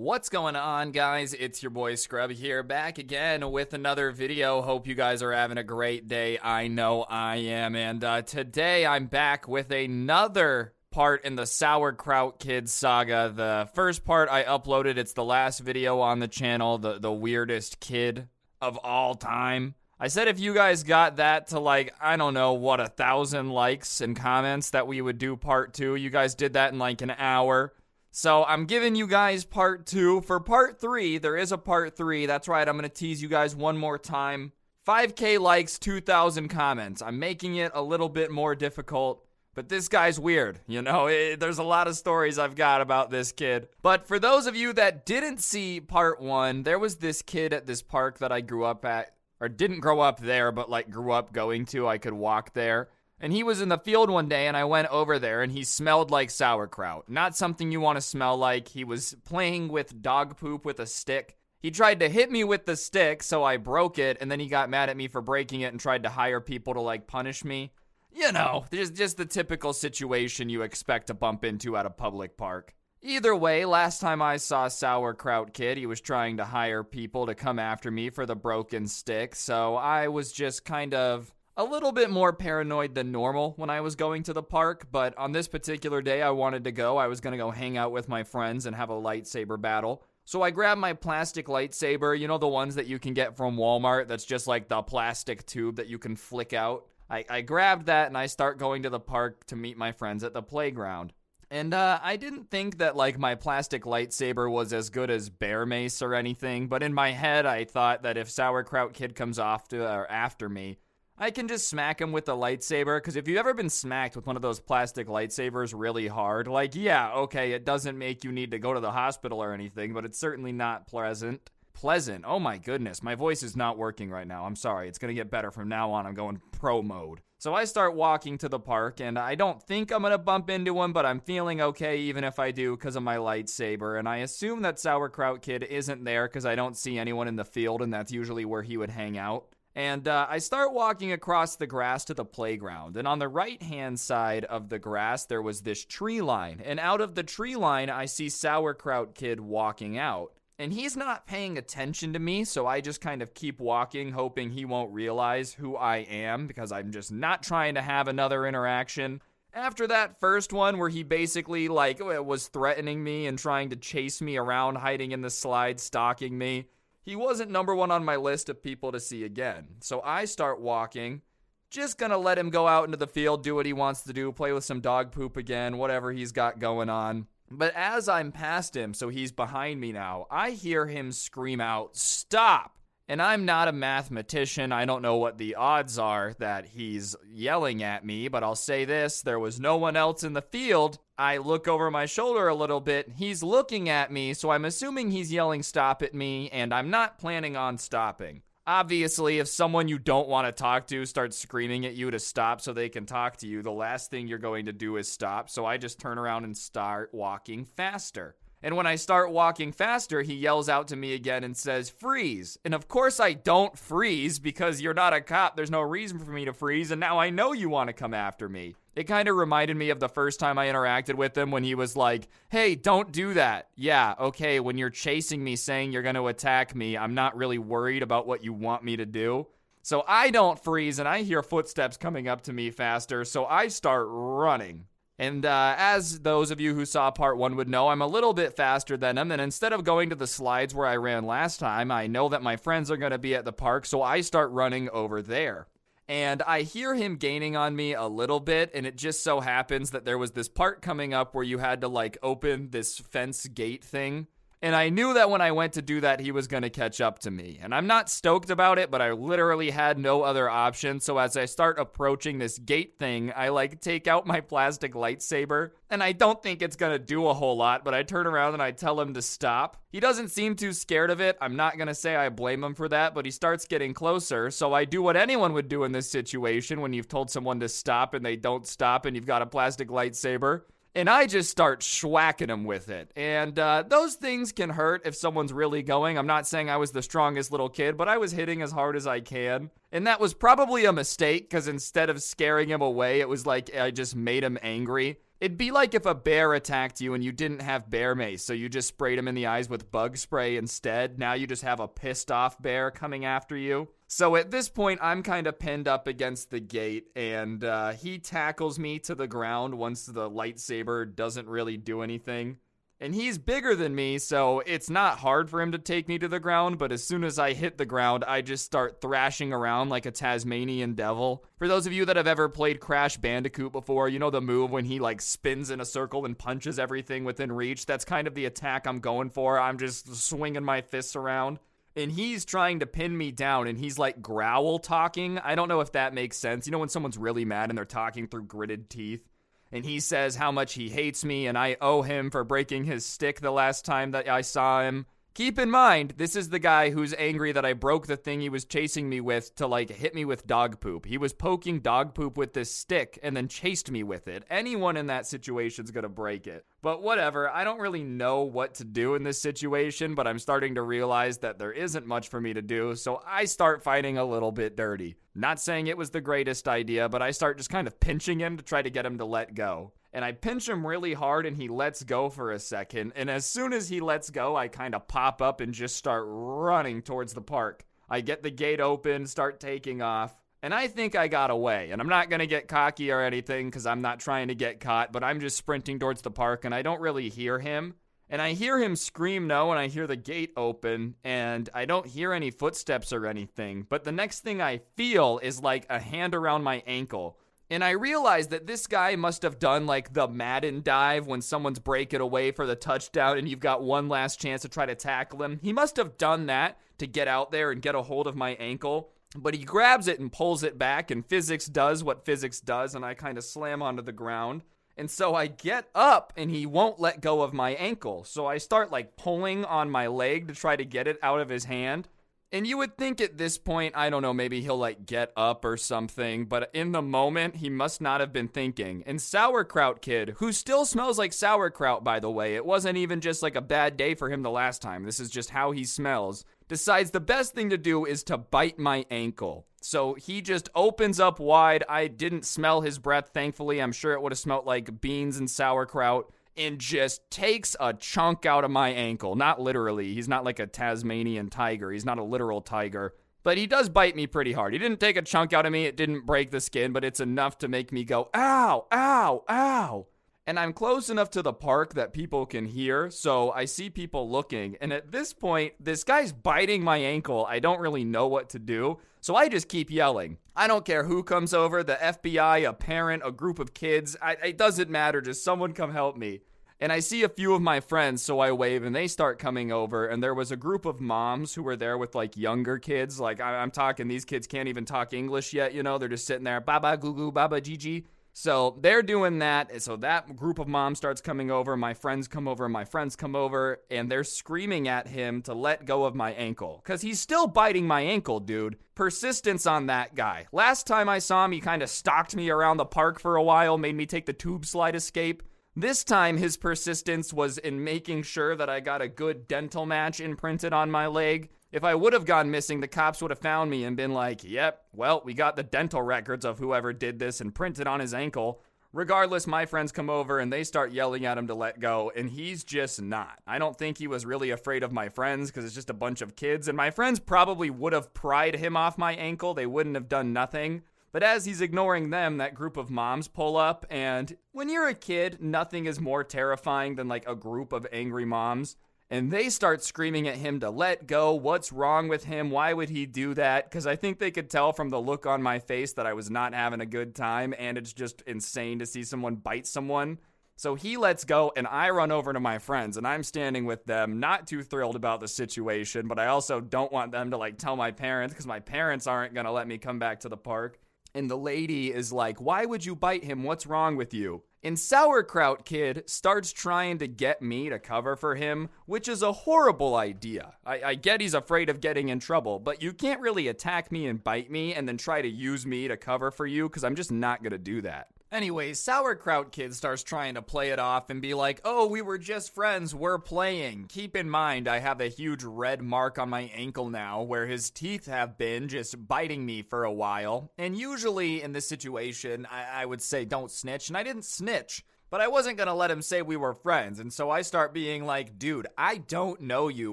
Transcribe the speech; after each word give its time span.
What's 0.00 0.30
going 0.30 0.56
on, 0.56 0.92
guys? 0.92 1.34
It's 1.34 1.62
your 1.62 1.68
boy 1.68 1.94
Scrub 1.94 2.30
here, 2.30 2.62
back 2.62 2.96
again 2.96 3.50
with 3.50 3.74
another 3.74 4.12
video. 4.12 4.62
Hope 4.62 4.86
you 4.86 4.94
guys 4.94 5.22
are 5.22 5.30
having 5.30 5.58
a 5.58 5.62
great 5.62 6.08
day. 6.08 6.38
I 6.42 6.68
know 6.68 7.02
I 7.02 7.36
am. 7.36 7.76
And 7.76 8.02
uh, 8.02 8.22
today 8.22 8.86
I'm 8.86 9.08
back 9.08 9.46
with 9.46 9.70
another 9.70 10.72
part 10.90 11.26
in 11.26 11.36
the 11.36 11.44
Sauerkraut 11.44 12.38
Kids 12.38 12.72
saga. 12.72 13.30
The 13.36 13.68
first 13.74 14.06
part 14.06 14.30
I 14.30 14.42
uploaded, 14.44 14.96
it's 14.96 15.12
the 15.12 15.22
last 15.22 15.60
video 15.60 16.00
on 16.00 16.18
the 16.18 16.28
channel, 16.28 16.78
the, 16.78 16.98
the 16.98 17.12
weirdest 17.12 17.78
kid 17.78 18.26
of 18.62 18.78
all 18.78 19.14
time. 19.14 19.74
I 20.02 20.08
said 20.08 20.28
if 20.28 20.40
you 20.40 20.54
guys 20.54 20.82
got 20.82 21.16
that 21.16 21.48
to 21.48 21.60
like, 21.60 21.94
I 22.00 22.16
don't 22.16 22.32
know, 22.32 22.54
what, 22.54 22.80
a 22.80 22.88
thousand 22.88 23.50
likes 23.50 24.00
and 24.00 24.16
comments 24.16 24.70
that 24.70 24.86
we 24.86 25.02
would 25.02 25.18
do 25.18 25.36
part 25.36 25.74
two. 25.74 25.94
You 25.94 26.08
guys 26.08 26.34
did 26.34 26.54
that 26.54 26.72
in 26.72 26.78
like 26.78 27.02
an 27.02 27.10
hour. 27.10 27.74
So 28.10 28.44
I'm 28.44 28.66
giving 28.66 28.94
you 28.96 29.06
guys 29.06 29.44
part 29.44 29.86
two. 29.86 30.20
For 30.22 30.40
part 30.40 30.80
three, 30.80 31.18
there 31.18 31.36
is 31.36 31.52
a 31.52 31.58
part 31.58 31.96
three. 31.96 32.26
That's 32.26 32.48
right, 32.48 32.68
I'm 32.68 32.76
going 32.76 32.88
to 32.88 32.94
tease 32.94 33.22
you 33.22 33.28
guys 33.28 33.54
one 33.54 33.76
more 33.76 33.98
time. 33.98 34.52
5k 34.86 35.38
likes, 35.38 35.78
2,000 35.78 36.48
comments. 36.48 37.02
I'm 37.02 37.18
making 37.18 37.56
it 37.56 37.70
a 37.74 37.82
little 37.82 38.08
bit 38.08 38.30
more 38.30 38.54
difficult. 38.54 39.24
But 39.54 39.68
this 39.68 39.88
guy's 39.88 40.18
weird, 40.18 40.60
you 40.66 40.80
know? 40.80 41.06
It, 41.10 41.40
there's 41.40 41.58
a 41.58 41.64
lot 41.64 41.88
of 41.88 41.96
stories 41.96 42.38
I've 42.38 42.54
got 42.54 42.80
about 42.80 43.10
this 43.10 43.32
kid. 43.32 43.68
But 43.82 44.06
for 44.06 44.18
those 44.18 44.46
of 44.46 44.56
you 44.56 44.72
that 44.74 45.04
didn't 45.04 45.40
see 45.40 45.80
part 45.80 46.20
one, 46.20 46.62
there 46.62 46.78
was 46.78 46.96
this 46.96 47.20
kid 47.20 47.52
at 47.52 47.66
this 47.66 47.82
park 47.82 48.18
that 48.18 48.32
I 48.32 48.40
grew 48.40 48.64
up 48.64 48.84
at, 48.84 49.14
or 49.40 49.48
didn't 49.48 49.80
grow 49.80 50.00
up 50.00 50.20
there, 50.20 50.52
but 50.52 50.70
like 50.70 50.90
grew 50.90 51.12
up 51.12 51.32
going 51.32 51.66
to. 51.66 51.86
I 51.88 51.98
could 51.98 52.12
walk 52.12 52.52
there. 52.54 52.88
And 53.20 53.32
he 53.32 53.42
was 53.42 53.60
in 53.60 53.68
the 53.68 53.78
field 53.78 54.08
one 54.08 54.28
day, 54.28 54.46
and 54.46 54.56
I 54.56 54.64
went 54.64 54.88
over 54.88 55.18
there, 55.18 55.42
and 55.42 55.52
he 55.52 55.62
smelled 55.62 56.10
like 56.10 56.30
sauerkraut. 56.30 57.08
Not 57.08 57.36
something 57.36 57.70
you 57.70 57.80
want 57.80 57.96
to 57.96 58.02
smell 58.02 58.36
like. 58.36 58.68
He 58.68 58.82
was 58.82 59.14
playing 59.24 59.68
with 59.68 60.00
dog 60.00 60.38
poop 60.38 60.64
with 60.64 60.80
a 60.80 60.86
stick. 60.86 61.36
He 61.60 61.70
tried 61.70 62.00
to 62.00 62.08
hit 62.08 62.30
me 62.30 62.42
with 62.44 62.64
the 62.64 62.76
stick, 62.76 63.22
so 63.22 63.44
I 63.44 63.58
broke 63.58 63.98
it, 63.98 64.16
and 64.20 64.30
then 64.30 64.40
he 64.40 64.46
got 64.46 64.70
mad 64.70 64.88
at 64.88 64.96
me 64.96 65.08
for 65.08 65.20
breaking 65.20 65.60
it 65.60 65.72
and 65.72 65.78
tried 65.78 66.04
to 66.04 66.08
hire 66.08 66.40
people 66.40 66.72
to 66.72 66.80
like 66.80 67.06
punish 67.06 67.44
me. 67.44 67.72
You 68.12 68.32
know, 68.32 68.64
just 68.72 68.94
just 68.94 69.18
the 69.18 69.26
typical 69.26 69.72
situation 69.74 70.48
you 70.48 70.62
expect 70.62 71.08
to 71.08 71.14
bump 71.14 71.44
into 71.44 71.76
at 71.76 71.86
a 71.86 71.90
public 71.90 72.38
park. 72.38 72.74
Either 73.02 73.36
way, 73.36 73.64
last 73.64 74.00
time 74.00 74.20
I 74.20 74.38
saw 74.38 74.68
Sauerkraut 74.68 75.54
Kid, 75.54 75.78
he 75.78 75.86
was 75.86 76.00
trying 76.00 76.38
to 76.38 76.44
hire 76.44 76.82
people 76.82 77.26
to 77.26 77.34
come 77.34 77.58
after 77.58 77.90
me 77.90 78.10
for 78.10 78.26
the 78.26 78.34
broken 78.34 78.86
stick, 78.86 79.34
so 79.34 79.76
I 79.76 80.08
was 80.08 80.32
just 80.32 80.64
kind 80.64 80.92
of 80.92 81.32
a 81.60 81.64
little 81.64 81.92
bit 81.92 82.08
more 82.08 82.32
paranoid 82.32 82.94
than 82.94 83.12
normal 83.12 83.52
when 83.58 83.68
I 83.68 83.82
was 83.82 83.94
going 83.94 84.22
to 84.22 84.32
the 84.32 84.42
park, 84.42 84.86
but 84.90 85.16
on 85.18 85.32
this 85.32 85.46
particular 85.46 86.00
day 86.00 86.22
I 86.22 86.30
wanted 86.30 86.64
to 86.64 86.72
go. 86.72 86.96
I 86.96 87.06
was 87.06 87.20
going 87.20 87.32
to 87.32 87.36
go 87.36 87.50
hang 87.50 87.76
out 87.76 87.92
with 87.92 88.08
my 88.08 88.24
friends 88.24 88.64
and 88.64 88.74
have 88.74 88.88
a 88.88 88.94
lightsaber 88.94 89.60
battle. 89.60 90.02
So 90.24 90.40
I 90.40 90.52
grabbed 90.52 90.80
my 90.80 90.94
plastic 90.94 91.48
lightsaber, 91.48 92.18
you 92.18 92.28
know, 92.28 92.38
the 92.38 92.48
ones 92.48 92.76
that 92.76 92.86
you 92.86 92.98
can 92.98 93.12
get 93.12 93.36
from 93.36 93.58
Walmart 93.58 94.08
that's 94.08 94.24
just 94.24 94.46
like 94.46 94.68
the 94.68 94.80
plastic 94.80 95.44
tube 95.44 95.76
that 95.76 95.86
you 95.86 95.98
can 95.98 96.16
flick 96.16 96.54
out. 96.54 96.86
I, 97.10 97.26
I 97.28 97.40
grabbed 97.42 97.86
that 97.86 98.06
and 98.06 98.16
I 98.16 98.24
start 98.24 98.56
going 98.56 98.84
to 98.84 98.90
the 98.90 98.98
park 98.98 99.44
to 99.48 99.56
meet 99.56 99.76
my 99.76 99.92
friends 99.92 100.24
at 100.24 100.32
the 100.32 100.42
playground. 100.42 101.12
And 101.50 101.74
uh, 101.74 102.00
I 102.02 102.16
didn't 102.16 102.48
think 102.48 102.78
that 102.78 102.96
like 102.96 103.18
my 103.18 103.34
plastic 103.34 103.82
lightsaber 103.84 104.50
was 104.50 104.72
as 104.72 104.88
good 104.88 105.10
as 105.10 105.28
bear 105.28 105.66
mace 105.66 106.00
or 106.00 106.14
anything, 106.14 106.68
but 106.68 106.82
in 106.82 106.94
my 106.94 107.10
head 107.10 107.44
I 107.44 107.64
thought 107.64 108.04
that 108.04 108.16
if 108.16 108.30
Sauerkraut 108.30 108.94
Kid 108.94 109.14
comes 109.14 109.38
off 109.38 109.68
to 109.68 109.84
or 109.84 110.10
after 110.10 110.48
me, 110.48 110.78
I 111.22 111.30
can 111.30 111.48
just 111.48 111.68
smack 111.68 112.00
him 112.00 112.12
with 112.12 112.24
the 112.24 112.34
lightsaber. 112.34 112.96
Because 112.96 113.14
if 113.14 113.28
you've 113.28 113.36
ever 113.36 113.52
been 113.52 113.68
smacked 113.68 114.16
with 114.16 114.26
one 114.26 114.36
of 114.36 114.42
those 114.42 114.58
plastic 114.58 115.06
lightsabers 115.06 115.74
really 115.76 116.08
hard, 116.08 116.48
like, 116.48 116.74
yeah, 116.74 117.12
okay, 117.12 117.52
it 117.52 117.66
doesn't 117.66 117.98
make 117.98 118.24
you 118.24 118.32
need 118.32 118.52
to 118.52 118.58
go 118.58 118.72
to 118.72 118.80
the 118.80 118.90
hospital 118.90 119.42
or 119.42 119.52
anything, 119.52 119.92
but 119.92 120.06
it's 120.06 120.18
certainly 120.18 120.50
not 120.50 120.86
pleasant. 120.86 121.50
Pleasant. 121.74 122.24
Oh 122.26 122.40
my 122.40 122.56
goodness, 122.56 123.02
my 123.02 123.14
voice 123.14 123.42
is 123.42 123.54
not 123.54 123.76
working 123.76 124.10
right 124.10 124.26
now. 124.26 124.46
I'm 124.46 124.56
sorry. 124.56 124.88
It's 124.88 124.98
going 124.98 125.14
to 125.14 125.20
get 125.20 125.30
better 125.30 125.50
from 125.50 125.68
now 125.68 125.92
on. 125.92 126.06
I'm 126.06 126.14
going 126.14 126.40
pro 126.52 126.80
mode. 126.80 127.20
So 127.38 127.54
I 127.54 127.64
start 127.64 127.94
walking 127.94 128.38
to 128.38 128.48
the 128.48 128.58
park, 128.58 129.00
and 129.00 129.18
I 129.18 129.34
don't 129.34 129.62
think 129.62 129.90
I'm 129.90 130.02
to 130.02 130.18
bump 130.18 130.50
into 130.50 130.82
him, 130.82 130.92
but 130.92 131.06
I'm 131.06 131.20
feeling 131.20 131.60
okay 131.60 131.98
even 131.98 132.24
if 132.24 132.38
I 132.38 132.50
do 132.50 132.76
because 132.76 132.96
of 132.96 133.02
my 133.02 133.16
lightsaber. 133.16 133.98
And 133.98 134.08
I 134.08 134.18
assume 134.18 134.62
that 134.62 134.78
Sauerkraut 134.78 135.42
Kid 135.42 135.64
isn't 135.64 136.04
there 136.04 136.28
because 136.28 136.46
I 136.46 136.54
don't 136.54 136.76
see 136.76 136.98
anyone 136.98 137.28
in 137.28 137.36
the 137.36 137.44
field, 137.44 137.82
and 137.82 137.92
that's 137.92 138.12
usually 138.12 138.46
where 138.46 138.62
he 138.62 138.78
would 138.78 138.90
hang 138.90 139.18
out. 139.18 139.46
And 139.74 140.08
uh, 140.08 140.26
I 140.28 140.38
start 140.38 140.72
walking 140.72 141.12
across 141.12 141.56
the 141.56 141.66
grass 141.66 142.04
to 142.06 142.14
the 142.14 142.24
playground. 142.24 142.96
And 142.96 143.06
on 143.06 143.20
the 143.20 143.28
right 143.28 143.62
hand 143.62 144.00
side 144.00 144.44
of 144.46 144.68
the 144.68 144.80
grass, 144.80 145.26
there 145.26 145.42
was 145.42 145.60
this 145.62 145.84
tree 145.84 146.20
line. 146.20 146.60
And 146.64 146.80
out 146.80 147.00
of 147.00 147.14
the 147.14 147.22
tree 147.22 147.54
line, 147.54 147.88
I 147.88 148.06
see 148.06 148.28
Sauerkraut 148.28 149.14
Kid 149.14 149.38
walking 149.40 149.96
out. 149.96 150.32
And 150.58 150.72
he's 150.74 150.96
not 150.96 151.26
paying 151.26 151.56
attention 151.56 152.12
to 152.12 152.18
me, 152.18 152.44
so 152.44 152.66
I 152.66 152.82
just 152.82 153.00
kind 153.00 153.22
of 153.22 153.32
keep 153.32 153.60
walking, 153.60 154.12
hoping 154.12 154.50
he 154.50 154.66
won't 154.66 154.92
realize 154.92 155.54
who 155.54 155.74
I 155.74 155.98
am, 155.98 156.46
because 156.46 156.70
I'm 156.70 156.92
just 156.92 157.10
not 157.10 157.42
trying 157.42 157.76
to 157.76 157.80
have 157.80 158.08
another 158.08 158.46
interaction. 158.46 159.22
After 159.54 159.86
that 159.86 160.20
first 160.20 160.52
one, 160.52 160.76
where 160.76 160.90
he 160.90 161.02
basically, 161.02 161.68
like, 161.68 161.98
was 162.00 162.48
threatening 162.48 163.02
me 163.02 163.26
and 163.26 163.38
trying 163.38 163.70
to 163.70 163.76
chase 163.76 164.20
me 164.20 164.36
around, 164.36 164.76
hiding 164.76 165.12
in 165.12 165.22
the 165.22 165.30
slide, 165.30 165.80
stalking 165.80 166.36
me, 166.36 166.66
he 167.02 167.16
wasn't 167.16 167.50
number 167.50 167.74
one 167.74 167.90
on 167.90 168.04
my 168.04 168.16
list 168.16 168.48
of 168.48 168.62
people 168.62 168.92
to 168.92 169.00
see 169.00 169.24
again. 169.24 169.68
So 169.80 170.00
I 170.02 170.24
start 170.24 170.60
walking. 170.60 171.22
Just 171.70 171.98
gonna 171.98 172.18
let 172.18 172.38
him 172.38 172.50
go 172.50 172.66
out 172.66 172.84
into 172.84 172.96
the 172.96 173.06
field, 173.06 173.44
do 173.44 173.54
what 173.54 173.66
he 173.66 173.72
wants 173.72 174.02
to 174.02 174.12
do, 174.12 174.32
play 174.32 174.52
with 174.52 174.64
some 174.64 174.80
dog 174.80 175.12
poop 175.12 175.36
again, 175.36 175.78
whatever 175.78 176.12
he's 176.12 176.32
got 176.32 176.58
going 176.58 176.88
on. 176.88 177.26
But 177.50 177.72
as 177.74 178.08
I'm 178.08 178.32
past 178.32 178.76
him, 178.76 178.94
so 178.94 179.08
he's 179.08 179.32
behind 179.32 179.80
me 179.80 179.92
now, 179.92 180.26
I 180.30 180.50
hear 180.50 180.86
him 180.86 181.12
scream 181.12 181.60
out, 181.60 181.96
Stop! 181.96 182.79
And 183.10 183.20
I'm 183.20 183.44
not 183.44 183.66
a 183.66 183.72
mathematician. 183.72 184.70
I 184.70 184.84
don't 184.84 185.02
know 185.02 185.16
what 185.16 185.36
the 185.36 185.56
odds 185.56 185.98
are 185.98 186.32
that 186.38 186.64
he's 186.64 187.16
yelling 187.28 187.82
at 187.82 188.04
me, 188.04 188.28
but 188.28 188.44
I'll 188.44 188.54
say 188.54 188.84
this 188.84 189.20
there 189.22 189.40
was 189.40 189.58
no 189.58 189.76
one 189.76 189.96
else 189.96 190.22
in 190.22 190.32
the 190.32 190.40
field. 190.40 191.00
I 191.18 191.38
look 191.38 191.66
over 191.66 191.90
my 191.90 192.06
shoulder 192.06 192.46
a 192.46 192.54
little 192.54 192.80
bit. 192.80 193.10
He's 193.16 193.42
looking 193.42 193.88
at 193.88 194.12
me, 194.12 194.32
so 194.32 194.50
I'm 194.50 194.64
assuming 194.64 195.10
he's 195.10 195.32
yelling 195.32 195.64
stop 195.64 196.02
at 196.02 196.14
me, 196.14 196.50
and 196.50 196.72
I'm 196.72 196.88
not 196.88 197.18
planning 197.18 197.56
on 197.56 197.78
stopping. 197.78 198.42
Obviously, 198.64 199.40
if 199.40 199.48
someone 199.48 199.88
you 199.88 199.98
don't 199.98 200.28
want 200.28 200.46
to 200.46 200.52
talk 200.52 200.86
to 200.86 201.04
starts 201.04 201.36
screaming 201.36 201.86
at 201.86 201.96
you 201.96 202.12
to 202.12 202.20
stop 202.20 202.60
so 202.60 202.72
they 202.72 202.88
can 202.88 203.06
talk 203.06 203.38
to 203.38 203.48
you, 203.48 203.60
the 203.60 203.72
last 203.72 204.12
thing 204.12 204.28
you're 204.28 204.38
going 204.38 204.66
to 204.66 204.72
do 204.72 204.98
is 204.98 205.10
stop. 205.10 205.50
So 205.50 205.66
I 205.66 205.78
just 205.78 205.98
turn 205.98 206.16
around 206.16 206.44
and 206.44 206.56
start 206.56 207.10
walking 207.12 207.64
faster. 207.64 208.36
And 208.62 208.76
when 208.76 208.86
I 208.86 208.96
start 208.96 209.30
walking 209.30 209.72
faster, 209.72 210.20
he 210.22 210.34
yells 210.34 210.68
out 210.68 210.88
to 210.88 210.96
me 210.96 211.14
again 211.14 211.44
and 211.44 211.56
says, 211.56 211.88
Freeze. 211.88 212.58
And 212.64 212.74
of 212.74 212.88
course, 212.88 213.18
I 213.18 213.32
don't 213.32 213.78
freeze 213.78 214.38
because 214.38 214.80
you're 214.80 214.92
not 214.92 215.14
a 215.14 215.20
cop. 215.20 215.56
There's 215.56 215.70
no 215.70 215.80
reason 215.80 216.18
for 216.18 216.30
me 216.30 216.44
to 216.44 216.52
freeze. 216.52 216.90
And 216.90 217.00
now 217.00 217.18
I 217.18 217.30
know 217.30 217.52
you 217.52 217.70
want 217.70 217.88
to 217.88 217.94
come 217.94 218.12
after 218.12 218.48
me. 218.48 218.74
It 218.94 219.04
kind 219.04 219.28
of 219.28 219.36
reminded 219.36 219.76
me 219.76 219.90
of 219.90 220.00
the 220.00 220.08
first 220.08 220.40
time 220.40 220.58
I 220.58 220.66
interacted 220.66 221.14
with 221.14 221.36
him 221.38 221.50
when 221.50 221.64
he 221.64 221.74
was 221.74 221.96
like, 221.96 222.28
Hey, 222.50 222.74
don't 222.74 223.12
do 223.12 223.32
that. 223.34 223.68
Yeah, 223.76 224.14
okay, 224.20 224.60
when 224.60 224.76
you're 224.76 224.90
chasing 224.90 225.42
me 225.42 225.56
saying 225.56 225.92
you're 225.92 226.02
going 226.02 226.16
to 226.16 226.26
attack 226.26 226.74
me, 226.74 226.98
I'm 226.98 227.14
not 227.14 227.36
really 227.36 227.58
worried 227.58 228.02
about 228.02 228.26
what 228.26 228.44
you 228.44 228.52
want 228.52 228.84
me 228.84 228.96
to 228.96 229.06
do. 229.06 229.46
So 229.82 230.04
I 230.06 230.30
don't 230.30 230.62
freeze 230.62 230.98
and 230.98 231.08
I 231.08 231.22
hear 231.22 231.42
footsteps 231.42 231.96
coming 231.96 232.28
up 232.28 232.42
to 232.42 232.52
me 232.52 232.70
faster. 232.70 233.24
So 233.24 233.46
I 233.46 233.68
start 233.68 234.06
running. 234.10 234.84
And 235.20 235.44
uh, 235.44 235.74
as 235.76 236.20
those 236.20 236.50
of 236.50 236.62
you 236.62 236.74
who 236.74 236.86
saw 236.86 237.10
part 237.10 237.36
one 237.36 237.54
would 237.56 237.68
know, 237.68 237.88
I'm 237.88 238.00
a 238.00 238.06
little 238.06 238.32
bit 238.32 238.56
faster 238.56 238.96
than 238.96 239.18
him. 239.18 239.30
And 239.30 239.38
instead 239.38 239.74
of 239.74 239.84
going 239.84 240.08
to 240.08 240.16
the 240.16 240.26
slides 240.26 240.74
where 240.74 240.86
I 240.86 240.96
ran 240.96 241.26
last 241.26 241.60
time, 241.60 241.90
I 241.90 242.06
know 242.06 242.30
that 242.30 242.42
my 242.42 242.56
friends 242.56 242.90
are 242.90 242.96
going 242.96 243.12
to 243.12 243.18
be 243.18 243.34
at 243.34 243.44
the 243.44 243.52
park, 243.52 243.84
so 243.84 244.02
I 244.02 244.22
start 244.22 244.50
running 244.50 244.88
over 244.88 245.20
there. 245.20 245.66
And 246.08 246.40
I 246.44 246.62
hear 246.62 246.94
him 246.94 247.16
gaining 247.16 247.54
on 247.54 247.76
me 247.76 247.92
a 247.92 248.06
little 248.06 248.40
bit, 248.40 248.70
and 248.72 248.86
it 248.86 248.96
just 248.96 249.22
so 249.22 249.40
happens 249.40 249.90
that 249.90 250.06
there 250.06 250.16
was 250.16 250.30
this 250.30 250.48
part 250.48 250.80
coming 250.80 251.12
up 251.12 251.34
where 251.34 251.44
you 251.44 251.58
had 251.58 251.82
to 251.82 251.88
like 251.88 252.16
open 252.22 252.70
this 252.70 252.98
fence 252.98 253.46
gate 253.46 253.84
thing 253.84 254.26
and 254.62 254.76
I 254.76 254.90
knew 254.90 255.14
that 255.14 255.30
when 255.30 255.40
I 255.40 255.52
went 255.52 255.72
to 255.74 255.82
do 255.82 256.02
that, 256.02 256.20
he 256.20 256.32
was 256.32 256.46
going 256.46 256.64
to 256.64 256.70
catch 256.70 257.00
up 257.00 257.20
to 257.20 257.30
me. 257.30 257.58
And 257.62 257.74
I'm 257.74 257.86
not 257.86 258.10
stoked 258.10 258.50
about 258.50 258.78
it, 258.78 258.90
but 258.90 259.00
I 259.00 259.12
literally 259.12 259.70
had 259.70 259.98
no 259.98 260.22
other 260.22 260.50
option. 260.50 261.00
So 261.00 261.16
as 261.16 261.34
I 261.34 261.46
start 261.46 261.78
approaching 261.78 262.38
this 262.38 262.58
gate 262.58 262.96
thing, 262.98 263.32
I 263.34 263.48
like 263.48 263.80
take 263.80 264.06
out 264.06 264.26
my 264.26 264.40
plastic 264.40 264.92
lightsaber. 264.92 265.70
And 265.88 266.02
I 266.02 266.12
don't 266.12 266.42
think 266.42 266.60
it's 266.60 266.76
going 266.76 266.92
to 266.92 266.98
do 266.98 267.26
a 267.26 267.34
whole 267.34 267.56
lot, 267.56 267.84
but 267.84 267.94
I 267.94 268.02
turn 268.02 268.26
around 268.26 268.52
and 268.52 268.62
I 268.62 268.72
tell 268.72 269.00
him 269.00 269.14
to 269.14 269.22
stop. 269.22 269.78
He 269.88 269.98
doesn't 269.98 270.28
seem 270.28 270.54
too 270.56 270.74
scared 270.74 271.10
of 271.10 271.22
it. 271.22 271.38
I'm 271.40 271.56
not 271.56 271.78
going 271.78 271.88
to 271.88 271.94
say 271.94 272.14
I 272.14 272.28
blame 272.28 272.62
him 272.62 272.74
for 272.74 272.88
that, 272.90 273.14
but 273.14 273.24
he 273.24 273.30
starts 273.30 273.64
getting 273.64 273.94
closer. 273.94 274.50
So 274.50 274.74
I 274.74 274.84
do 274.84 275.00
what 275.00 275.16
anyone 275.16 275.54
would 275.54 275.68
do 275.68 275.84
in 275.84 275.92
this 275.92 276.10
situation 276.10 276.82
when 276.82 276.92
you've 276.92 277.08
told 277.08 277.30
someone 277.30 277.60
to 277.60 277.68
stop 277.68 278.12
and 278.12 278.24
they 278.24 278.36
don't 278.36 278.66
stop 278.66 279.06
and 279.06 279.16
you've 279.16 279.26
got 279.26 279.42
a 279.42 279.46
plastic 279.46 279.88
lightsaber 279.88 280.62
and 280.94 281.08
I 281.08 281.26
just 281.26 281.50
start 281.50 281.80
schwacking 281.80 282.48
them 282.48 282.64
with 282.64 282.88
it. 282.88 283.12
And 283.14 283.58
uh, 283.58 283.84
those 283.86 284.14
things 284.14 284.52
can 284.52 284.70
hurt 284.70 285.02
if 285.04 285.14
someone's 285.14 285.52
really 285.52 285.82
going. 285.82 286.18
I'm 286.18 286.26
not 286.26 286.46
saying 286.46 286.68
I 286.68 286.78
was 286.78 286.90
the 286.90 287.02
strongest 287.02 287.52
little 287.52 287.68
kid, 287.68 287.96
but 287.96 288.08
I 288.08 288.18
was 288.18 288.32
hitting 288.32 288.62
as 288.62 288.72
hard 288.72 288.96
as 288.96 289.06
I 289.06 289.20
can. 289.20 289.70
And 289.92 290.06
that 290.06 290.20
was 290.20 290.34
probably 290.34 290.84
a 290.84 290.92
mistake 290.92 291.48
because 291.48 291.68
instead 291.68 292.10
of 292.10 292.22
scaring 292.22 292.68
him 292.68 292.82
away, 292.82 293.20
it 293.20 293.28
was 293.28 293.46
like 293.46 293.74
I 293.76 293.90
just 293.90 294.16
made 294.16 294.44
him 294.44 294.58
angry. 294.62 295.18
It'd 295.40 295.56
be 295.56 295.70
like 295.70 295.94
if 295.94 296.04
a 296.04 296.14
bear 296.14 296.52
attacked 296.52 297.00
you 297.00 297.14
and 297.14 297.24
you 297.24 297.32
didn't 297.32 297.62
have 297.62 297.88
bear 297.88 298.14
mace, 298.14 298.44
so 298.44 298.52
you 298.52 298.68
just 298.68 298.88
sprayed 298.88 299.18
him 299.18 299.26
in 299.26 299.34
the 299.34 299.46
eyes 299.46 299.70
with 299.70 299.90
bug 299.90 300.18
spray 300.18 300.56
instead. 300.58 301.18
Now 301.18 301.32
you 301.32 301.46
just 301.46 301.62
have 301.62 301.80
a 301.80 301.88
pissed 301.88 302.30
off 302.30 302.60
bear 302.60 302.90
coming 302.90 303.24
after 303.24 303.56
you. 303.56 303.88
So 304.12 304.34
at 304.34 304.50
this 304.50 304.68
point, 304.68 304.98
I'm 305.00 305.22
kind 305.22 305.46
of 305.46 305.60
pinned 305.60 305.86
up 305.86 306.08
against 306.08 306.50
the 306.50 306.58
gate, 306.58 307.06
and 307.14 307.62
uh, 307.62 307.92
he 307.92 308.18
tackles 308.18 308.76
me 308.76 308.98
to 308.98 309.14
the 309.14 309.28
ground 309.28 309.76
once 309.76 310.04
the 310.04 310.28
lightsaber 310.28 311.14
doesn't 311.14 311.48
really 311.48 311.76
do 311.76 312.02
anything. 312.02 312.56
And 312.98 313.14
he's 313.14 313.38
bigger 313.38 313.76
than 313.76 313.94
me, 313.94 314.18
so 314.18 314.64
it's 314.66 314.90
not 314.90 315.18
hard 315.18 315.48
for 315.48 315.62
him 315.62 315.70
to 315.70 315.78
take 315.78 316.08
me 316.08 316.18
to 316.18 316.26
the 316.26 316.40
ground, 316.40 316.76
but 316.76 316.90
as 316.90 317.04
soon 317.04 317.22
as 317.22 317.38
I 317.38 317.52
hit 317.52 317.78
the 317.78 317.86
ground, 317.86 318.24
I 318.26 318.42
just 318.42 318.64
start 318.64 319.00
thrashing 319.00 319.52
around 319.52 319.90
like 319.90 320.06
a 320.06 320.10
Tasmanian 320.10 320.94
devil. 320.94 321.44
For 321.60 321.68
those 321.68 321.86
of 321.86 321.92
you 321.92 322.04
that 322.06 322.16
have 322.16 322.26
ever 322.26 322.48
played 322.48 322.80
Crash 322.80 323.16
Bandicoot 323.16 323.70
before, 323.70 324.08
you 324.08 324.18
know 324.18 324.30
the 324.30 324.40
move 324.40 324.72
when 324.72 324.86
he 324.86 324.98
like 324.98 325.22
spins 325.22 325.70
in 325.70 325.80
a 325.80 325.84
circle 325.84 326.26
and 326.26 326.36
punches 326.36 326.80
everything 326.80 327.22
within 327.22 327.52
reach? 327.52 327.86
That's 327.86 328.04
kind 328.04 328.26
of 328.26 328.34
the 328.34 328.46
attack 328.46 328.88
I'm 328.88 328.98
going 328.98 329.30
for. 329.30 329.56
I'm 329.56 329.78
just 329.78 330.12
swinging 330.16 330.64
my 330.64 330.80
fists 330.80 331.14
around. 331.14 331.60
And 331.96 332.12
he's 332.12 332.44
trying 332.44 332.80
to 332.80 332.86
pin 332.86 333.16
me 333.16 333.32
down 333.32 333.66
and 333.66 333.76
he's 333.76 333.98
like 333.98 334.22
growl 334.22 334.78
talking. 334.78 335.38
I 335.38 335.54
don't 335.54 335.68
know 335.68 335.80
if 335.80 335.92
that 335.92 336.14
makes 336.14 336.36
sense. 336.36 336.66
You 336.66 336.72
know 336.72 336.78
when 336.78 336.88
someone's 336.88 337.18
really 337.18 337.44
mad 337.44 337.68
and 337.68 337.76
they're 337.76 337.84
talking 337.84 338.28
through 338.28 338.44
gritted 338.44 338.88
teeth? 338.88 339.26
and 339.72 339.84
he 339.84 340.00
says 340.00 340.36
how 340.36 340.50
much 340.50 340.74
he 340.74 340.88
hates 340.88 341.24
me 341.24 341.46
and 341.46 341.56
I 341.56 341.76
owe 341.80 342.02
him 342.02 342.30
for 342.30 342.44
breaking 342.44 342.84
his 342.84 343.06
stick 343.06 343.40
the 343.40 343.50
last 343.50 343.84
time 343.84 344.12
that 344.12 344.28
I 344.28 344.40
saw 344.40 344.82
him. 344.82 345.06
Keep 345.32 345.60
in 345.60 345.70
mind, 345.70 346.14
this 346.16 346.34
is 346.34 346.48
the 346.48 346.58
guy 346.58 346.90
who's 346.90 347.14
angry 347.14 347.52
that 347.52 347.64
I 347.64 347.72
broke 347.72 348.08
the 348.08 348.16
thing 348.16 348.40
he 348.40 348.48
was 348.48 348.64
chasing 348.64 349.08
me 349.08 349.20
with 349.20 349.54
to 349.56 349.68
like 349.68 349.88
hit 349.88 350.12
me 350.12 350.24
with 350.24 350.46
dog 350.46 350.80
poop. 350.80 351.06
He 351.06 351.18
was 351.18 351.32
poking 351.32 351.80
dog 351.80 352.14
poop 352.14 352.36
with 352.36 352.52
this 352.52 352.74
stick 352.74 353.18
and 353.22 353.36
then 353.36 353.46
chased 353.46 353.92
me 353.92 354.02
with 354.02 354.26
it. 354.26 354.44
Anyone 354.50 354.96
in 354.96 355.06
that 355.06 355.26
situation's 355.26 355.92
gonna 355.92 356.08
break 356.08 356.48
it. 356.48 356.66
But 356.82 357.02
whatever, 357.02 357.50
I 357.50 357.64
don't 357.64 357.80
really 357.80 358.02
know 358.02 358.42
what 358.42 358.74
to 358.74 358.84
do 358.84 359.14
in 359.14 359.22
this 359.22 359.40
situation, 359.40 360.14
but 360.14 360.26
I'm 360.26 360.38
starting 360.38 360.76
to 360.76 360.82
realize 360.82 361.38
that 361.38 361.58
there 361.58 361.72
isn't 361.72 362.06
much 362.06 362.28
for 362.28 362.40
me 362.40 362.54
to 362.54 362.62
do, 362.62 362.94
so 362.96 363.20
I 363.26 363.44
start 363.44 363.82
fighting 363.82 364.16
a 364.16 364.24
little 364.24 364.52
bit 364.52 364.76
dirty. 364.76 365.16
Not 365.34 365.60
saying 365.60 365.86
it 365.86 365.98
was 365.98 366.10
the 366.10 366.20
greatest 366.20 366.66
idea, 366.68 367.08
but 367.08 367.22
I 367.22 367.32
start 367.32 367.58
just 367.58 367.70
kind 367.70 367.86
of 367.86 368.00
pinching 368.00 368.40
him 368.40 368.56
to 368.56 368.62
try 368.62 368.80
to 368.80 368.90
get 368.90 369.06
him 369.06 369.18
to 369.18 369.24
let 369.24 369.54
go 369.54 369.92
and 370.12 370.24
I 370.24 370.32
pinch 370.32 370.68
him 370.68 370.86
really 370.86 371.14
hard 371.14 371.46
and 371.46 371.56
he 371.56 371.68
lets 371.68 372.02
go 372.02 372.28
for 372.28 372.52
a 372.52 372.58
second. 372.58 373.12
And 373.14 373.30
as 373.30 373.46
soon 373.46 373.72
as 373.72 373.88
he 373.88 374.00
lets 374.00 374.30
go, 374.30 374.56
I 374.56 374.68
kind 374.68 374.94
of 374.94 375.06
pop 375.08 375.40
up 375.40 375.60
and 375.60 375.72
just 375.72 375.96
start 375.96 376.24
running 376.26 377.02
towards 377.02 377.32
the 377.32 377.40
park. 377.40 377.84
I 378.08 378.20
get 378.20 378.42
the 378.42 378.50
gate 378.50 378.80
open, 378.80 379.26
start 379.26 379.60
taking 379.60 380.02
off, 380.02 380.34
and 380.62 380.74
I 380.74 380.88
think 380.88 381.14
I 381.14 381.28
got 381.28 381.50
away. 381.50 381.90
And 381.90 382.00
I'm 382.00 382.08
not 382.08 382.30
going 382.30 382.40
to 382.40 382.46
get 382.46 382.68
cocky 382.68 383.10
or 383.10 383.20
anything 383.20 383.68
because 383.68 383.86
I'm 383.86 384.02
not 384.02 384.20
trying 384.20 384.48
to 384.48 384.54
get 384.54 384.80
caught, 384.80 385.12
but 385.12 385.24
I'm 385.24 385.40
just 385.40 385.56
sprinting 385.56 385.98
towards 385.98 386.22
the 386.22 386.30
park 386.30 386.64
and 386.64 386.74
I 386.74 386.82
don't 386.82 387.00
really 387.00 387.28
hear 387.28 387.58
him. 387.58 387.94
And 388.32 388.40
I 388.40 388.52
hear 388.52 388.78
him 388.78 388.94
scream 388.94 389.48
no, 389.48 389.72
and 389.72 389.80
I 389.80 389.88
hear 389.88 390.06
the 390.06 390.14
gate 390.14 390.52
open, 390.56 391.16
and 391.24 391.68
I 391.74 391.84
don't 391.84 392.06
hear 392.06 392.32
any 392.32 392.52
footsteps 392.52 393.12
or 393.12 393.26
anything. 393.26 393.86
But 393.88 394.04
the 394.04 394.12
next 394.12 394.40
thing 394.40 394.62
I 394.62 394.82
feel 394.94 395.40
is 395.42 395.60
like 395.60 395.84
a 395.90 395.98
hand 395.98 396.36
around 396.36 396.62
my 396.62 396.80
ankle. 396.86 397.38
And 397.70 397.82
I 397.82 397.90
realize 397.90 398.48
that 398.48 398.68
this 398.68 398.86
guy 398.86 399.16
must 399.16 399.42
have 399.42 399.58
done 399.58 399.86
like 399.86 400.12
the 400.12 400.28
Madden 400.28 400.82
dive 400.82 401.26
when 401.26 401.40
someone's 401.40 401.78
breaking 401.78 402.20
away 402.20 402.50
for 402.50 402.66
the 402.66 402.74
touchdown 402.74 403.38
and 403.38 403.48
you've 403.48 403.60
got 403.60 403.82
one 403.82 404.08
last 404.08 404.40
chance 404.40 404.62
to 404.62 404.68
try 404.68 404.86
to 404.86 404.96
tackle 404.96 405.42
him. 405.42 405.60
He 405.62 405.72
must 405.72 405.96
have 405.96 406.18
done 406.18 406.46
that 406.46 406.78
to 406.98 407.06
get 407.06 407.28
out 407.28 407.52
there 407.52 407.70
and 407.70 407.80
get 407.80 407.94
a 407.94 408.02
hold 408.02 408.26
of 408.26 408.34
my 408.34 408.50
ankle. 408.54 409.12
But 409.36 409.54
he 409.54 409.62
grabs 409.62 410.08
it 410.08 410.18
and 410.18 410.32
pulls 410.32 410.62
it 410.62 410.78
back, 410.78 411.10
and 411.10 411.24
physics 411.24 411.66
does 411.66 412.02
what 412.02 412.24
physics 412.24 412.60
does, 412.60 412.94
and 412.94 413.04
I 413.04 413.14
kind 413.14 413.38
of 413.38 413.44
slam 413.44 413.82
onto 413.82 414.02
the 414.02 414.12
ground. 414.12 414.62
And 414.96 415.10
so 415.10 415.34
I 415.34 415.46
get 415.46 415.88
up 415.94 416.32
and 416.36 416.50
he 416.50 416.66
won't 416.66 417.00
let 417.00 417.22
go 417.22 417.40
of 417.40 417.54
my 417.54 417.70
ankle. 417.70 418.24
So 418.24 418.46
I 418.46 418.58
start 418.58 418.90
like 418.90 419.16
pulling 419.16 419.64
on 419.64 419.90
my 419.90 420.08
leg 420.08 420.48
to 420.48 420.54
try 420.54 420.76
to 420.76 420.84
get 420.84 421.08
it 421.08 421.18
out 421.22 421.40
of 421.40 421.48
his 421.48 421.64
hand. 421.64 422.08
And 422.52 422.66
you 422.66 422.76
would 422.76 422.98
think 422.98 423.20
at 423.20 423.38
this 423.38 423.56
point, 423.56 423.96
I 423.96 424.10
don't 424.10 424.22
know, 424.22 424.34
maybe 424.34 424.60
he'll 424.60 424.76
like 424.76 425.06
get 425.06 425.32
up 425.36 425.64
or 425.64 425.76
something, 425.76 426.46
but 426.46 426.68
in 426.74 426.90
the 426.90 427.00
moment, 427.00 427.56
he 427.56 427.70
must 427.70 428.00
not 428.00 428.20
have 428.20 428.32
been 428.32 428.48
thinking. 428.48 429.04
And 429.06 429.22
Sauerkraut 429.22 430.02
Kid, 430.02 430.34
who 430.38 430.50
still 430.50 430.84
smells 430.84 431.16
like 431.16 431.32
sauerkraut, 431.32 432.02
by 432.02 432.18
the 432.18 432.30
way, 432.30 432.56
it 432.56 432.66
wasn't 432.66 432.98
even 432.98 433.20
just 433.20 433.40
like 433.40 433.54
a 433.54 433.60
bad 433.60 433.96
day 433.96 434.14
for 434.14 434.28
him 434.28 434.42
the 434.42 434.50
last 434.50 434.82
time, 434.82 435.04
this 435.04 435.20
is 435.20 435.30
just 435.30 435.50
how 435.50 435.70
he 435.70 435.84
smells, 435.84 436.44
decides 436.70 437.10
the 437.10 437.20
best 437.20 437.52
thing 437.52 437.68
to 437.68 437.76
do 437.76 438.06
is 438.06 438.22
to 438.22 438.38
bite 438.38 438.78
my 438.78 439.04
ankle. 439.10 439.66
So 439.82 440.14
he 440.14 440.40
just 440.40 440.68
opens 440.74 441.18
up 441.18 441.40
wide. 441.40 441.82
I 441.88 442.06
didn't 442.06 442.46
smell 442.46 442.80
his 442.80 443.00
breath, 443.00 443.30
thankfully. 443.34 443.82
I'm 443.82 443.90
sure 443.90 444.12
it 444.12 444.22
would 444.22 444.30
have 444.30 444.38
smelled 444.38 444.66
like 444.66 445.00
beans 445.00 445.36
and 445.36 445.50
sauerkraut 445.50 446.30
and 446.56 446.78
just 446.78 447.28
takes 447.28 447.74
a 447.80 447.92
chunk 447.92 448.46
out 448.46 448.62
of 448.62 448.70
my 448.70 448.90
ankle. 448.90 449.34
Not 449.34 449.60
literally. 449.60 450.14
He's 450.14 450.28
not 450.28 450.44
like 450.44 450.60
a 450.60 450.66
Tasmanian 450.66 451.50
tiger. 451.50 451.90
He's 451.90 452.04
not 452.04 452.18
a 452.18 452.24
literal 452.24 452.60
tiger. 452.60 453.14
But 453.42 453.58
he 453.58 453.66
does 453.66 453.88
bite 453.88 454.14
me 454.14 454.28
pretty 454.28 454.52
hard. 454.52 454.72
He 454.72 454.78
didn't 454.78 455.00
take 455.00 455.16
a 455.16 455.22
chunk 455.22 455.52
out 455.52 455.66
of 455.66 455.72
me. 455.72 455.86
It 455.86 455.96
didn't 455.96 456.24
break 456.24 456.52
the 456.52 456.60
skin, 456.60 456.92
but 456.92 457.04
it's 457.04 457.20
enough 457.20 457.58
to 457.58 457.68
make 457.68 457.90
me 457.90 458.04
go, 458.04 458.28
ow, 458.32 458.86
ow, 458.92 459.42
ow. 459.48 460.06
And 460.46 460.58
I'm 460.58 460.72
close 460.72 461.10
enough 461.10 461.30
to 461.30 461.42
the 461.42 461.52
park 461.52 461.94
that 461.94 462.12
people 462.12 462.44
can 462.46 462.64
hear, 462.64 463.10
so 463.10 463.52
I 463.52 463.66
see 463.66 463.88
people 463.90 464.28
looking. 464.28 464.76
And 464.80 464.92
at 464.92 465.12
this 465.12 465.32
point, 465.32 465.74
this 465.78 466.02
guy's 466.02 466.32
biting 466.32 466.82
my 466.82 466.96
ankle. 466.96 467.46
I 467.48 467.60
don't 467.60 467.80
really 467.80 468.04
know 468.04 468.26
what 468.26 468.48
to 468.50 468.58
do, 468.58 468.98
so 469.20 469.36
I 469.36 469.48
just 469.48 469.68
keep 469.68 469.90
yelling. 469.90 470.38
I 470.56 470.66
don't 470.66 470.84
care 470.84 471.04
who 471.04 471.22
comes 471.22 471.54
over 471.54 471.82
the 471.82 471.94
FBI, 471.94 472.68
a 472.68 472.72
parent, 472.72 473.22
a 473.24 473.30
group 473.30 473.58
of 473.58 473.74
kids. 473.74 474.16
I, 474.20 474.32
it 474.32 474.58
doesn't 474.58 474.90
matter. 474.90 475.20
Just 475.20 475.44
someone 475.44 475.72
come 475.72 475.92
help 475.92 476.16
me. 476.16 476.40
And 476.82 476.90
I 476.90 477.00
see 477.00 477.22
a 477.22 477.28
few 477.28 477.52
of 477.52 477.60
my 477.60 477.78
friends, 477.80 478.22
so 478.22 478.40
I 478.40 478.52
wave 478.52 478.82
and 478.82 478.96
they 478.96 479.06
start 479.06 479.38
coming 479.38 479.70
over. 479.70 480.06
And 480.06 480.22
there 480.22 480.34
was 480.34 480.50
a 480.50 480.56
group 480.56 480.86
of 480.86 480.98
moms 480.98 481.54
who 481.54 481.62
were 481.62 481.76
there 481.76 481.98
with 481.98 482.14
like 482.14 482.38
younger 482.38 482.78
kids. 482.78 483.20
Like 483.20 483.38
I- 483.38 483.62
am 483.62 483.70
talking, 483.70 484.08
these 484.08 484.24
kids 484.24 484.46
can't 484.46 484.68
even 484.68 484.86
talk 484.86 485.12
English 485.12 485.52
yet, 485.52 485.74
you 485.74 485.82
know? 485.82 485.98
They're 485.98 486.08
just 486.08 486.26
sitting 486.26 486.44
there, 486.44 486.60
baba 486.60 486.96
goo 486.96 487.14
goo, 487.14 487.30
baba 487.30 487.60
gigi. 487.60 488.06
So 488.32 488.78
they're 488.80 489.02
doing 489.02 489.40
that. 489.40 489.82
So 489.82 489.96
that 489.96 490.36
group 490.36 490.58
of 490.58 490.68
moms 490.68 490.98
starts 490.98 491.20
coming 491.20 491.50
over. 491.50 491.76
My 491.76 491.94
friends 491.94 492.28
come 492.28 492.46
over. 492.46 492.68
My 492.68 492.84
friends 492.84 493.16
come 493.16 493.34
over. 493.34 493.80
And 493.90 494.10
they're 494.10 494.24
screaming 494.24 494.88
at 494.88 495.08
him 495.08 495.42
to 495.42 495.54
let 495.54 495.84
go 495.84 496.04
of 496.04 496.14
my 496.14 496.32
ankle. 496.32 496.80
Because 496.84 497.02
he's 497.02 497.20
still 497.20 497.46
biting 497.46 497.86
my 497.86 498.02
ankle, 498.02 498.40
dude. 498.40 498.76
Persistence 498.94 499.66
on 499.66 499.86
that 499.86 500.14
guy. 500.14 500.46
Last 500.52 500.86
time 500.86 501.08
I 501.08 501.18
saw 501.18 501.44
him, 501.44 501.52
he 501.52 501.60
kind 501.60 501.82
of 501.82 501.90
stalked 501.90 502.36
me 502.36 502.50
around 502.50 502.76
the 502.76 502.84
park 502.84 503.18
for 503.18 503.36
a 503.36 503.42
while, 503.42 503.78
made 503.78 503.96
me 503.96 504.06
take 504.06 504.26
the 504.26 504.32
tube 504.32 504.66
slide 504.66 504.94
escape. 504.94 505.42
This 505.76 506.02
time, 506.04 506.36
his 506.36 506.56
persistence 506.56 507.32
was 507.32 507.56
in 507.56 507.84
making 507.84 508.24
sure 508.24 508.56
that 508.56 508.68
I 508.68 508.80
got 508.80 509.00
a 509.00 509.08
good 509.08 509.46
dental 509.46 509.86
match 509.86 510.20
imprinted 510.20 510.72
on 510.72 510.90
my 510.90 511.06
leg. 511.06 511.48
If 511.72 511.84
I 511.84 511.94
would 511.94 512.12
have 512.14 512.24
gone 512.24 512.50
missing, 512.50 512.80
the 512.80 512.88
cops 512.88 513.22
would 513.22 513.30
have 513.30 513.38
found 513.38 513.70
me 513.70 513.84
and 513.84 513.96
been 513.96 514.12
like, 514.12 514.42
yep, 514.42 514.86
well, 514.92 515.22
we 515.24 515.34
got 515.34 515.54
the 515.54 515.62
dental 515.62 516.02
records 516.02 516.44
of 516.44 516.58
whoever 516.58 516.92
did 516.92 517.20
this 517.20 517.40
and 517.40 517.54
printed 517.54 517.86
on 517.86 518.00
his 518.00 518.12
ankle. 518.12 518.60
Regardless, 518.92 519.46
my 519.46 519.66
friends 519.66 519.92
come 519.92 520.10
over 520.10 520.40
and 520.40 520.52
they 520.52 520.64
start 520.64 520.90
yelling 520.90 521.24
at 521.24 521.38
him 521.38 521.46
to 521.46 521.54
let 521.54 521.78
go, 521.78 522.10
and 522.16 522.28
he's 522.28 522.64
just 522.64 523.00
not. 523.00 523.38
I 523.46 523.60
don't 523.60 523.78
think 523.78 523.98
he 523.98 524.08
was 524.08 524.26
really 524.26 524.50
afraid 524.50 524.82
of 524.82 524.90
my 524.90 525.08
friends 525.08 525.48
because 525.48 525.64
it's 525.64 525.76
just 525.76 525.90
a 525.90 525.94
bunch 525.94 526.22
of 526.22 526.34
kids, 526.34 526.66
and 526.66 526.76
my 526.76 526.90
friends 526.90 527.20
probably 527.20 527.70
would 527.70 527.92
have 527.92 528.12
pried 528.14 528.56
him 528.56 528.76
off 528.76 528.98
my 528.98 529.12
ankle. 529.12 529.54
They 529.54 529.66
wouldn't 529.66 529.94
have 529.94 530.08
done 530.08 530.32
nothing. 530.32 530.82
But 531.12 531.22
as 531.22 531.44
he's 531.44 531.60
ignoring 531.60 532.10
them, 532.10 532.38
that 532.38 532.54
group 532.56 532.76
of 532.76 532.90
moms 532.90 533.28
pull 533.28 533.56
up, 533.56 533.86
and 533.90 534.36
when 534.50 534.68
you're 534.68 534.88
a 534.88 534.94
kid, 534.94 535.40
nothing 535.40 535.86
is 535.86 536.00
more 536.00 536.24
terrifying 536.24 536.96
than 536.96 537.06
like 537.06 537.28
a 537.28 537.36
group 537.36 537.72
of 537.72 537.86
angry 537.92 538.24
moms. 538.24 538.76
And 539.12 539.32
they 539.32 539.48
start 539.48 539.82
screaming 539.82 540.28
at 540.28 540.36
him 540.36 540.60
to 540.60 540.70
let 540.70 541.08
go. 541.08 541.34
What's 541.34 541.72
wrong 541.72 542.06
with 542.06 542.24
him? 542.24 542.50
Why 542.50 542.72
would 542.72 542.90
he 542.90 543.06
do 543.06 543.34
that? 543.34 543.68
Because 543.68 543.84
I 543.84 543.96
think 543.96 544.20
they 544.20 544.30
could 544.30 544.48
tell 544.48 544.72
from 544.72 544.88
the 544.88 545.00
look 545.00 545.26
on 545.26 545.42
my 545.42 545.58
face 545.58 545.94
that 545.94 546.06
I 546.06 546.12
was 546.12 546.30
not 546.30 546.54
having 546.54 546.80
a 546.80 546.86
good 546.86 547.16
time, 547.16 547.52
and 547.58 547.76
it's 547.76 547.92
just 547.92 548.22
insane 548.22 548.78
to 548.78 548.86
see 548.86 549.02
someone 549.02 549.34
bite 549.34 549.66
someone. 549.66 550.18
So 550.54 550.76
he 550.76 550.96
lets 550.96 551.24
go, 551.24 551.52
and 551.56 551.66
I 551.66 551.90
run 551.90 552.12
over 552.12 552.32
to 552.32 552.38
my 552.38 552.58
friends, 552.58 552.98
and 552.98 553.06
I'm 553.06 553.24
standing 553.24 553.64
with 553.64 553.84
them, 553.84 554.20
not 554.20 554.46
too 554.46 554.62
thrilled 554.62 554.94
about 554.94 555.18
the 555.18 555.26
situation, 555.26 556.06
but 556.06 556.20
I 556.20 556.26
also 556.26 556.60
don't 556.60 556.92
want 556.92 557.10
them 557.10 557.32
to 557.32 557.36
like 557.36 557.58
tell 557.58 557.74
my 557.74 557.90
parents 557.90 558.32
because 558.32 558.46
my 558.46 558.60
parents 558.60 559.08
aren't 559.08 559.34
gonna 559.34 559.50
let 559.50 559.66
me 559.66 559.78
come 559.78 559.98
back 559.98 560.20
to 560.20 560.28
the 560.28 560.36
park. 560.36 560.78
And 561.14 561.28
the 561.28 561.36
lady 561.36 561.92
is 561.92 562.12
like, 562.12 562.40
Why 562.40 562.64
would 562.64 562.84
you 562.84 562.94
bite 562.94 563.24
him? 563.24 563.42
What's 563.42 563.66
wrong 563.66 563.96
with 563.96 564.14
you? 564.14 564.44
And 564.62 564.78
Sauerkraut 564.78 565.64
Kid 565.64 566.02
starts 566.06 566.52
trying 566.52 566.98
to 566.98 567.08
get 567.08 567.40
me 567.40 567.70
to 567.70 567.78
cover 567.78 568.14
for 568.14 568.34
him, 568.34 568.68
which 568.84 569.08
is 569.08 569.22
a 569.22 569.32
horrible 569.32 569.94
idea. 569.94 570.52
I, 570.66 570.82
I, 570.82 570.94
get 570.96 571.22
he's 571.22 571.32
afraid 571.32 571.70
of 571.70 571.80
getting 571.80 572.10
in 572.10 572.20
trouble, 572.20 572.58
but 572.58 572.82
you 572.82 572.92
can't 572.92 573.22
really 573.22 573.48
attack 573.48 573.90
me 573.90 574.06
and 574.06 574.22
bite 574.22 574.50
me 574.50 574.74
and 574.74 574.86
then 574.86 574.98
try 574.98 575.22
to 575.22 575.28
use 575.28 575.64
me 575.64 575.88
to 575.88 575.96
cover 575.96 576.30
for 576.30 576.46
you, 576.46 576.68
because 576.68 576.84
I'm 576.84 576.94
just 576.94 577.10
not 577.10 577.42
gonna 577.42 577.56
do 577.56 577.80
that. 577.82 578.08
Anyways, 578.32 578.78
Sauerkraut 578.78 579.50
Kid 579.50 579.74
starts 579.74 580.04
trying 580.04 580.34
to 580.34 580.42
play 580.42 580.68
it 580.70 580.78
off 580.78 581.10
and 581.10 581.20
be 581.20 581.34
like, 581.34 581.60
oh, 581.64 581.88
we 581.88 582.00
were 582.00 582.16
just 582.16 582.54
friends, 582.54 582.94
we're 582.94 583.18
playing. 583.18 583.86
Keep 583.88 584.14
in 584.14 584.30
mind, 584.30 584.68
I 584.68 584.78
have 584.78 585.00
a 585.00 585.08
huge 585.08 585.42
red 585.42 585.82
mark 585.82 586.16
on 586.16 586.30
my 586.30 586.42
ankle 586.54 586.90
now 586.90 587.22
where 587.22 587.48
his 587.48 587.70
teeth 587.70 588.06
have 588.06 588.38
been 588.38 588.68
just 588.68 589.08
biting 589.08 589.44
me 589.44 589.62
for 589.62 589.82
a 589.82 589.92
while. 589.92 590.52
And 590.58 590.78
usually 590.78 591.42
in 591.42 591.54
this 591.54 591.68
situation, 591.68 592.46
I, 592.48 592.82
I 592.82 592.86
would 592.86 593.02
say 593.02 593.24
don't 593.24 593.50
snitch, 593.50 593.88
and 593.88 593.96
I 593.96 594.04
didn't 594.04 594.24
snitch. 594.24 594.84
But 595.10 595.20
I 595.20 595.26
wasn't 595.26 595.58
gonna 595.58 595.74
let 595.74 595.90
him 595.90 596.00
say 596.00 596.22
we 596.22 596.36
were 596.36 596.54
friends, 596.54 597.00
and 597.00 597.12
so 597.12 597.30
I 597.30 597.42
start 597.42 597.74
being 597.74 598.06
like, 598.06 598.38
dude, 598.38 598.68
I 598.78 598.98
don't 598.98 599.40
know 599.40 599.66
you. 599.66 599.92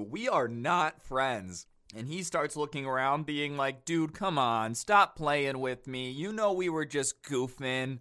We 0.00 0.28
are 0.28 0.46
not 0.46 1.02
friends. 1.02 1.66
And 1.92 2.06
he 2.06 2.22
starts 2.22 2.54
looking 2.54 2.86
around, 2.86 3.26
being 3.26 3.56
like, 3.56 3.84
dude, 3.84 4.14
come 4.14 4.38
on, 4.38 4.76
stop 4.76 5.16
playing 5.16 5.58
with 5.58 5.88
me. 5.88 6.12
You 6.12 6.32
know 6.32 6.52
we 6.52 6.68
were 6.68 6.84
just 6.84 7.20
goofing. 7.24 7.98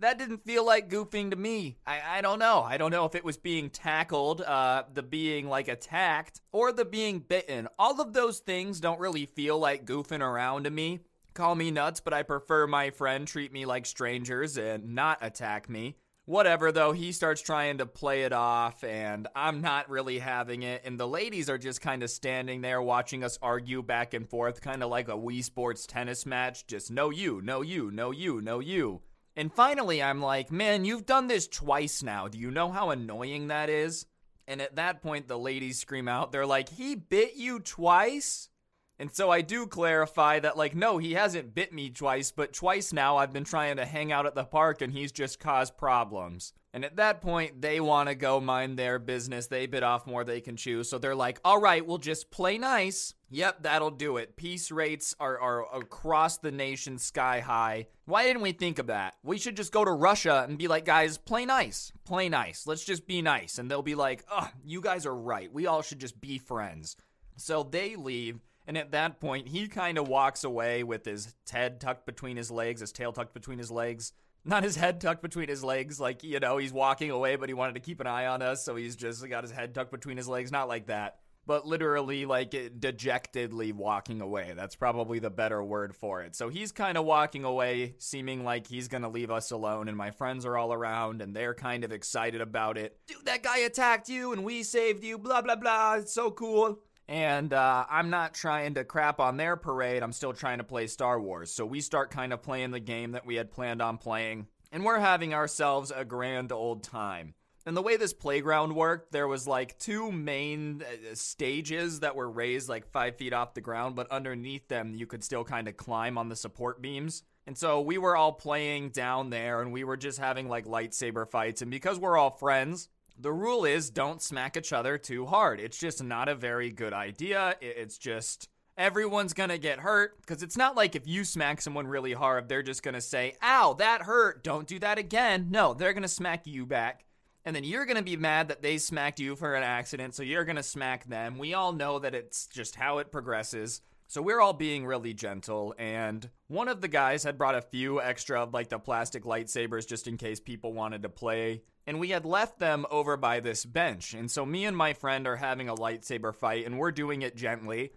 That 0.00 0.18
didn't 0.18 0.46
feel 0.46 0.64
like 0.64 0.88
goofing 0.88 1.30
to 1.30 1.36
me. 1.36 1.76
I, 1.86 2.00
I 2.06 2.20
don't 2.22 2.38
know. 2.38 2.62
I 2.62 2.78
don't 2.78 2.90
know 2.90 3.04
if 3.04 3.14
it 3.14 3.22
was 3.22 3.36
being 3.36 3.68
tackled, 3.68 4.40
uh, 4.40 4.84
the 4.94 5.02
being 5.02 5.46
like 5.46 5.68
attacked, 5.68 6.40
or 6.52 6.72
the 6.72 6.86
being 6.86 7.18
bitten. 7.18 7.68
All 7.78 8.00
of 8.00 8.14
those 8.14 8.38
things 8.38 8.80
don't 8.80 8.98
really 8.98 9.26
feel 9.26 9.58
like 9.58 9.84
goofing 9.84 10.22
around 10.22 10.64
to 10.64 10.70
me. 10.70 11.00
Call 11.34 11.54
me 11.54 11.70
nuts, 11.70 12.00
but 12.00 12.14
I 12.14 12.22
prefer 12.22 12.66
my 12.66 12.88
friend 12.88 13.28
treat 13.28 13.52
me 13.52 13.66
like 13.66 13.84
strangers 13.84 14.56
and 14.56 14.94
not 14.94 15.18
attack 15.20 15.68
me. 15.68 15.96
Whatever, 16.24 16.72
though, 16.72 16.92
he 16.92 17.12
starts 17.12 17.42
trying 17.42 17.78
to 17.78 17.86
play 17.86 18.22
it 18.22 18.32
off, 18.32 18.82
and 18.84 19.28
I'm 19.36 19.60
not 19.60 19.90
really 19.90 20.18
having 20.18 20.62
it. 20.62 20.80
And 20.84 20.98
the 20.98 21.08
ladies 21.08 21.50
are 21.50 21.58
just 21.58 21.82
kind 21.82 22.02
of 22.02 22.08
standing 22.08 22.62
there 22.62 22.80
watching 22.80 23.22
us 23.22 23.38
argue 23.42 23.82
back 23.82 24.14
and 24.14 24.26
forth, 24.26 24.62
kind 24.62 24.82
of 24.82 24.88
like 24.88 25.08
a 25.08 25.12
Wii 25.12 25.44
Sports 25.44 25.86
tennis 25.86 26.24
match. 26.24 26.66
Just 26.66 26.90
no 26.90 27.10
you, 27.10 27.42
no 27.42 27.60
you, 27.60 27.90
no 27.90 28.12
you, 28.12 28.40
no 28.40 28.60
you. 28.60 29.02
And 29.40 29.50
finally, 29.50 30.02
I'm 30.02 30.20
like, 30.20 30.52
man, 30.52 30.84
you've 30.84 31.06
done 31.06 31.26
this 31.26 31.48
twice 31.48 32.02
now. 32.02 32.28
Do 32.28 32.36
you 32.36 32.50
know 32.50 32.70
how 32.70 32.90
annoying 32.90 33.48
that 33.48 33.70
is? 33.70 34.04
And 34.46 34.60
at 34.60 34.76
that 34.76 35.00
point, 35.00 35.28
the 35.28 35.38
ladies 35.38 35.78
scream 35.78 36.08
out, 36.08 36.30
they're 36.30 36.44
like, 36.44 36.68
he 36.68 36.94
bit 36.94 37.36
you 37.36 37.58
twice? 37.58 38.50
And 38.98 39.10
so 39.10 39.30
I 39.30 39.40
do 39.40 39.66
clarify 39.66 40.40
that, 40.40 40.58
like, 40.58 40.74
no, 40.74 40.98
he 40.98 41.14
hasn't 41.14 41.54
bit 41.54 41.72
me 41.72 41.88
twice, 41.88 42.30
but 42.30 42.52
twice 42.52 42.92
now 42.92 43.16
I've 43.16 43.32
been 43.32 43.44
trying 43.44 43.78
to 43.78 43.86
hang 43.86 44.12
out 44.12 44.26
at 44.26 44.34
the 44.34 44.44
park 44.44 44.82
and 44.82 44.92
he's 44.92 45.10
just 45.10 45.40
caused 45.40 45.78
problems. 45.78 46.52
And 46.72 46.84
at 46.84 46.96
that 46.96 47.20
point, 47.20 47.60
they 47.60 47.80
want 47.80 48.08
to 48.08 48.14
go 48.14 48.40
mind 48.40 48.78
their 48.78 49.00
business. 49.00 49.48
They 49.48 49.66
bit 49.66 49.82
off 49.82 50.06
more 50.06 50.22
they 50.22 50.40
can 50.40 50.56
chew. 50.56 50.84
So 50.84 50.98
they're 50.98 51.16
like, 51.16 51.40
all 51.44 51.60
right, 51.60 51.84
we'll 51.84 51.98
just 51.98 52.30
play 52.30 52.58
nice. 52.58 53.14
Yep, 53.30 53.64
that'll 53.64 53.90
do 53.90 54.18
it. 54.18 54.36
Peace 54.36 54.70
rates 54.70 55.14
are, 55.18 55.38
are 55.38 55.76
across 55.76 56.38
the 56.38 56.52
nation 56.52 56.98
sky 56.98 57.40
high. 57.40 57.88
Why 58.04 58.24
didn't 58.24 58.42
we 58.42 58.52
think 58.52 58.78
of 58.78 58.86
that? 58.86 59.16
We 59.24 59.38
should 59.38 59.56
just 59.56 59.72
go 59.72 59.84
to 59.84 59.90
Russia 59.90 60.46
and 60.48 60.58
be 60.58 60.68
like, 60.68 60.84
guys, 60.84 61.18
play 61.18 61.44
nice. 61.44 61.92
Play 62.04 62.28
nice. 62.28 62.66
Let's 62.66 62.84
just 62.84 63.06
be 63.06 63.20
nice. 63.20 63.58
And 63.58 63.68
they'll 63.68 63.82
be 63.82 63.96
like, 63.96 64.24
oh, 64.30 64.48
you 64.64 64.80
guys 64.80 65.06
are 65.06 65.14
right. 65.14 65.52
We 65.52 65.66
all 65.66 65.82
should 65.82 66.00
just 66.00 66.20
be 66.20 66.38
friends. 66.38 66.96
So 67.36 67.64
they 67.64 67.96
leave. 67.96 68.40
And 68.66 68.78
at 68.78 68.92
that 68.92 69.20
point, 69.20 69.48
he 69.48 69.66
kind 69.66 69.98
of 69.98 70.08
walks 70.08 70.44
away 70.44 70.84
with 70.84 71.04
his 71.04 71.34
head 71.50 71.80
tucked 71.80 72.06
between 72.06 72.36
his 72.36 72.50
legs, 72.50 72.80
his 72.80 72.92
tail 72.92 73.12
tucked 73.12 73.34
between 73.34 73.58
his 73.58 73.70
legs. 73.70 74.12
Not 74.44 74.62
his 74.62 74.76
head 74.76 75.00
tucked 75.00 75.22
between 75.22 75.48
his 75.48 75.62
legs, 75.62 76.00
like, 76.00 76.22
you 76.24 76.40
know, 76.40 76.56
he's 76.56 76.72
walking 76.72 77.10
away, 77.10 77.36
but 77.36 77.48
he 77.48 77.54
wanted 77.54 77.74
to 77.74 77.80
keep 77.80 78.00
an 78.00 78.06
eye 78.06 78.26
on 78.26 78.40
us, 78.40 78.64
so 78.64 78.74
he's 78.74 78.96
just 78.96 79.28
got 79.28 79.44
his 79.44 79.52
head 79.52 79.74
tucked 79.74 79.90
between 79.90 80.16
his 80.16 80.28
legs. 80.28 80.50
Not 80.50 80.66
like 80.66 80.86
that, 80.86 81.18
but 81.46 81.66
literally, 81.66 82.24
like, 82.24 82.50
dejectedly 82.78 83.72
walking 83.72 84.22
away. 84.22 84.54
That's 84.56 84.76
probably 84.76 85.18
the 85.18 85.28
better 85.28 85.62
word 85.62 85.94
for 85.94 86.22
it. 86.22 86.34
So 86.34 86.48
he's 86.48 86.72
kind 86.72 86.96
of 86.96 87.04
walking 87.04 87.44
away, 87.44 87.96
seeming 87.98 88.42
like 88.42 88.66
he's 88.66 88.88
gonna 88.88 89.10
leave 89.10 89.30
us 89.30 89.50
alone, 89.50 89.88
and 89.88 89.96
my 89.96 90.10
friends 90.10 90.46
are 90.46 90.56
all 90.56 90.72
around, 90.72 91.20
and 91.20 91.36
they're 91.36 91.54
kind 91.54 91.84
of 91.84 91.92
excited 91.92 92.40
about 92.40 92.78
it. 92.78 92.98
Dude, 93.08 93.26
that 93.26 93.42
guy 93.42 93.58
attacked 93.58 94.08
you, 94.08 94.32
and 94.32 94.42
we 94.42 94.62
saved 94.62 95.04
you, 95.04 95.18
blah, 95.18 95.42
blah, 95.42 95.56
blah. 95.56 95.96
It's 95.96 96.14
so 96.14 96.30
cool. 96.30 96.80
And 97.10 97.52
uh, 97.52 97.86
I'm 97.90 98.08
not 98.08 98.34
trying 98.34 98.74
to 98.74 98.84
crap 98.84 99.18
on 99.18 99.36
their 99.36 99.56
parade. 99.56 100.04
I'm 100.04 100.12
still 100.12 100.32
trying 100.32 100.58
to 100.58 100.64
play 100.64 100.86
Star 100.86 101.20
Wars. 101.20 101.50
So 101.50 101.66
we 101.66 101.80
start 101.80 102.12
kind 102.12 102.32
of 102.32 102.40
playing 102.40 102.70
the 102.70 102.78
game 102.78 103.10
that 103.12 103.26
we 103.26 103.34
had 103.34 103.50
planned 103.50 103.82
on 103.82 103.98
playing. 103.98 104.46
And 104.70 104.84
we're 104.84 105.00
having 105.00 105.34
ourselves 105.34 105.90
a 105.94 106.04
grand 106.04 106.52
old 106.52 106.84
time. 106.84 107.34
And 107.66 107.76
the 107.76 107.82
way 107.82 107.96
this 107.96 108.12
playground 108.12 108.76
worked, 108.76 109.10
there 109.10 109.26
was 109.26 109.48
like 109.48 109.76
two 109.80 110.12
main 110.12 110.82
uh, 110.82 111.14
stages 111.14 111.98
that 112.00 112.14
were 112.14 112.30
raised 112.30 112.68
like 112.68 112.86
five 112.86 113.16
feet 113.16 113.32
off 113.32 113.54
the 113.54 113.60
ground, 113.60 113.96
but 113.96 114.10
underneath 114.12 114.68
them, 114.68 114.94
you 114.94 115.08
could 115.08 115.24
still 115.24 115.42
kind 115.42 115.66
of 115.66 115.76
climb 115.76 116.16
on 116.16 116.28
the 116.28 116.36
support 116.36 116.80
beams. 116.80 117.24
And 117.44 117.58
so 117.58 117.80
we 117.80 117.98
were 117.98 118.16
all 118.16 118.32
playing 118.32 118.90
down 118.90 119.30
there 119.30 119.62
and 119.62 119.72
we 119.72 119.82
were 119.82 119.96
just 119.96 120.20
having 120.20 120.48
like 120.48 120.64
lightsaber 120.64 121.28
fights. 121.28 121.60
And 121.60 121.72
because 121.72 121.98
we're 121.98 122.16
all 122.16 122.30
friends, 122.30 122.88
the 123.18 123.32
rule 123.32 123.64
is 123.64 123.90
don't 123.90 124.22
smack 124.22 124.56
each 124.56 124.72
other 124.72 124.98
too 124.98 125.26
hard. 125.26 125.60
It's 125.60 125.78
just 125.78 126.02
not 126.02 126.28
a 126.28 126.34
very 126.34 126.70
good 126.70 126.92
idea. 126.92 127.56
It's 127.60 127.98
just 127.98 128.48
everyone's 128.76 129.34
gonna 129.34 129.58
get 129.58 129.80
hurt 129.80 130.18
because 130.20 130.42
it's 130.42 130.56
not 130.56 130.76
like 130.76 130.96
if 130.96 131.06
you 131.06 131.24
smack 131.24 131.60
someone 131.60 131.86
really 131.86 132.12
hard, 132.12 132.48
they're 132.48 132.62
just 132.62 132.82
gonna 132.82 133.00
say, 133.00 133.34
ow, 133.42 133.74
that 133.74 134.02
hurt, 134.02 134.42
don't 134.42 134.66
do 134.66 134.78
that 134.78 134.98
again. 134.98 135.48
No, 135.50 135.74
they're 135.74 135.92
gonna 135.92 136.08
smack 136.08 136.46
you 136.46 136.64
back. 136.64 137.04
And 137.44 137.56
then 137.56 137.64
you're 137.64 137.86
gonna 137.86 138.02
be 138.02 138.16
mad 138.16 138.48
that 138.48 138.62
they 138.62 138.78
smacked 138.78 139.20
you 139.20 139.36
for 139.36 139.54
an 139.54 139.62
accident, 139.62 140.14
so 140.14 140.22
you're 140.22 140.44
gonna 140.44 140.62
smack 140.62 141.06
them. 141.06 141.38
We 141.38 141.54
all 141.54 141.72
know 141.72 141.98
that 141.98 142.14
it's 142.14 142.46
just 142.46 142.74
how 142.74 142.98
it 142.98 143.12
progresses. 143.12 143.80
So 144.08 144.20
we're 144.20 144.40
all 144.40 144.52
being 144.52 144.86
really 144.86 145.14
gentle, 145.14 145.72
and 145.78 146.28
one 146.48 146.66
of 146.66 146.80
the 146.80 146.88
guys 146.88 147.22
had 147.22 147.38
brought 147.38 147.54
a 147.54 147.62
few 147.62 148.00
extra 148.00 148.42
of 148.42 148.52
like 148.52 148.68
the 148.68 148.78
plastic 148.78 149.22
lightsabers 149.22 149.86
just 149.86 150.08
in 150.08 150.16
case 150.16 150.40
people 150.40 150.72
wanted 150.72 151.02
to 151.02 151.08
play. 151.08 151.62
And 151.90 151.98
we 151.98 152.10
had 152.10 152.24
left 152.24 152.60
them 152.60 152.86
over 152.88 153.16
by 153.16 153.40
this 153.40 153.64
bench. 153.64 154.14
And 154.14 154.30
so 154.30 154.46
me 154.46 154.64
and 154.64 154.76
my 154.76 154.92
friend 154.92 155.26
are 155.26 155.34
having 155.34 155.68
a 155.68 155.74
lightsaber 155.74 156.32
fight, 156.32 156.64
and 156.64 156.78
we're 156.78 156.92
doing 156.92 157.22
it 157.22 157.34
gently. 157.34 157.90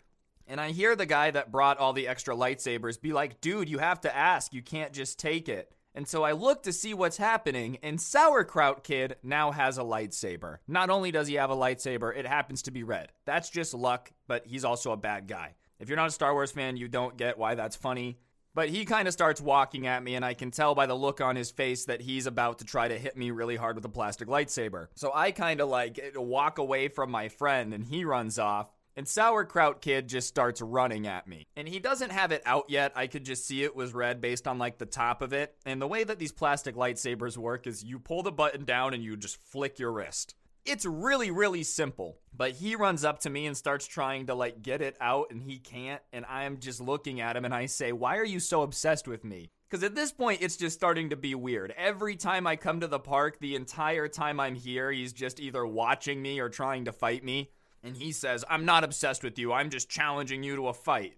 And 0.48 0.60
I 0.60 0.72
hear 0.72 0.96
the 0.96 1.06
guy 1.06 1.30
that 1.30 1.52
brought 1.52 1.78
all 1.78 1.94
the 1.94 2.08
extra 2.08 2.36
lightsabers 2.36 3.00
be 3.00 3.14
like, 3.14 3.40
dude, 3.40 3.70
you 3.70 3.78
have 3.78 4.02
to 4.02 4.16
ask. 4.16 4.52
You 4.52 4.64
can't 4.64 4.94
just 4.94 5.20
take 5.20 5.48
it. 5.48 5.72
And 5.94 6.08
so 6.08 6.24
I 6.24 6.32
look 6.32 6.64
to 6.64 6.74
see 6.74 6.96
what's 6.96 7.18
happening, 7.18 7.78
and 7.84 8.02
Sauerkraut 8.02 8.84
Kid 8.84 9.18
now 9.22 9.52
has 9.52 9.78
a 9.78 9.84
lightsaber. 9.84 10.58
Not 10.68 10.90
only 10.90 11.12
does 11.12 11.28
he 11.28 11.36
have 11.36 11.52
a 11.52 11.56
lightsaber, 11.56 12.18
it 12.18 12.26
happens 12.26 12.64
to 12.64 12.72
be 12.72 12.82
red. 12.82 13.12
That's 13.26 13.52
just 13.52 13.76
luck, 13.76 14.12
but 14.26 14.48
he's 14.48 14.66
also 14.66 14.92
a 14.92 14.98
bad 14.98 15.28
guy. 15.28 15.54
If 15.80 15.88
you're 15.88 15.98
not 15.98 16.08
a 16.08 16.12
Star 16.12 16.34
Wars 16.34 16.52
fan, 16.52 16.78
you 16.78 16.88
don't 16.88 17.16
get 17.16 17.38
why 17.38 17.54
that's 17.54 17.76
funny. 17.76 18.18
But 18.56 18.70
he 18.70 18.86
kind 18.86 19.08
of 19.08 19.14
starts 19.14 19.42
walking 19.42 19.88
at 19.88 20.04
me, 20.04 20.16
and 20.16 20.24
I 20.24 20.36
can 20.36 20.52
tell 20.52 20.76
by 20.76 20.86
the 20.86 20.94
look 20.94 21.22
on 21.22 21.36
his 21.36 21.50
face 21.50 21.86
that 21.86 22.02
he's 22.02 22.28
about 22.28 22.60
to 22.60 22.66
try 22.66 22.88
to 22.88 22.98
hit 22.98 23.18
me 23.18 23.32
really 23.32 23.56
hard 23.56 23.76
with 23.76 23.86
a 23.86 23.90
plastic 23.90 24.28
lightsaber. 24.28 24.88
So 24.96 25.12
I 25.14 25.32
kind 25.32 25.60
of 25.60 25.70
like 25.70 26.14
walk 26.16 26.60
away 26.60 26.88
from 26.88 27.10
my 27.10 27.30
friend, 27.30 27.74
and 27.74 27.84
he 27.84 28.06
runs 28.06 28.38
off. 28.38 28.70
And 28.96 29.08
Sauerkraut 29.08 29.82
Kid 29.82 30.08
just 30.08 30.28
starts 30.28 30.62
running 30.62 31.08
at 31.08 31.28
me. 31.28 31.48
And 31.56 31.68
he 31.68 31.80
doesn't 31.80 32.12
have 32.12 32.32
it 32.32 32.44
out 32.46 32.66
yet. 32.70 32.92
I 32.96 33.08
could 33.08 33.26
just 33.26 33.48
see 33.48 33.64
it 33.64 33.76
was 33.76 33.92
red 33.92 34.22
based 34.22 34.48
on 34.48 34.60
like 34.60 34.78
the 34.78 34.86
top 34.86 35.24
of 35.24 35.34
it. 35.34 35.56
And 35.66 35.82
the 35.82 35.88
way 35.88 36.04
that 36.04 36.20
these 36.20 36.32
plastic 36.32 36.76
lightsabers 36.76 37.36
work 37.36 37.66
is 37.66 37.84
you 37.84 37.98
pull 37.98 38.22
the 38.22 38.32
button 38.32 38.66
down 38.66 38.94
and 38.94 39.04
you 39.04 39.18
just 39.18 39.38
flick 39.38 39.80
your 39.80 39.92
wrist. 39.92 40.36
It's 40.66 40.86
really, 40.86 41.32
really 41.32 41.64
simple. 41.64 42.18
But 42.36 42.52
he 42.52 42.76
runs 42.76 43.04
up 43.04 43.20
to 43.20 43.30
me 43.30 43.46
and 43.46 43.56
starts 43.56 43.86
trying 43.86 44.28
to 44.28 44.36
like 44.36 44.62
get 44.62 44.82
it 44.82 44.98
out 45.00 45.28
and 45.30 45.42
he 45.42 45.58
can't. 45.58 46.02
And 46.12 46.26
I'm 46.26 46.60
just 46.60 46.82
looking 46.82 47.22
at 47.22 47.36
him 47.36 47.46
and 47.46 47.54
I 47.54 47.68
say, 47.68 47.92
Why 47.92 48.18
are 48.18 48.26
you 48.26 48.40
so 48.40 48.64
obsessed 48.64 49.08
with 49.08 49.24
me? 49.24 49.52
Because 49.70 49.84
at 49.84 49.96
this 49.96 50.12
point, 50.12 50.44
it's 50.44 50.56
just 50.56 50.76
starting 50.76 51.10
to 51.10 51.16
be 51.16 51.34
weird. 51.34 51.74
Every 51.76 52.16
time 52.16 52.46
I 52.46 52.56
come 52.56 52.82
to 52.82 52.88
the 52.88 53.00
park, 53.00 53.40
the 53.40 53.56
entire 53.56 54.08
time 54.08 54.40
I'm 54.40 54.54
here, 54.54 54.92
he's 54.92 55.14
just 55.14 55.40
either 55.40 55.66
watching 55.66 56.22
me 56.22 56.40
or 56.40 56.48
trying 56.48 56.86
to 56.86 56.92
fight 56.92 57.24
me. 57.24 57.50
And 57.84 57.98
he 57.98 58.12
says, 58.12 58.46
I'm 58.48 58.66
not 58.66 58.84
obsessed 58.84 59.24
with 59.24 59.40
you, 59.40 59.52
I'm 59.52 59.72
just 59.72 59.90
challenging 59.90 60.44
you 60.44 60.56
to 60.58 60.68
a 60.68 60.74
fight. 60.74 61.16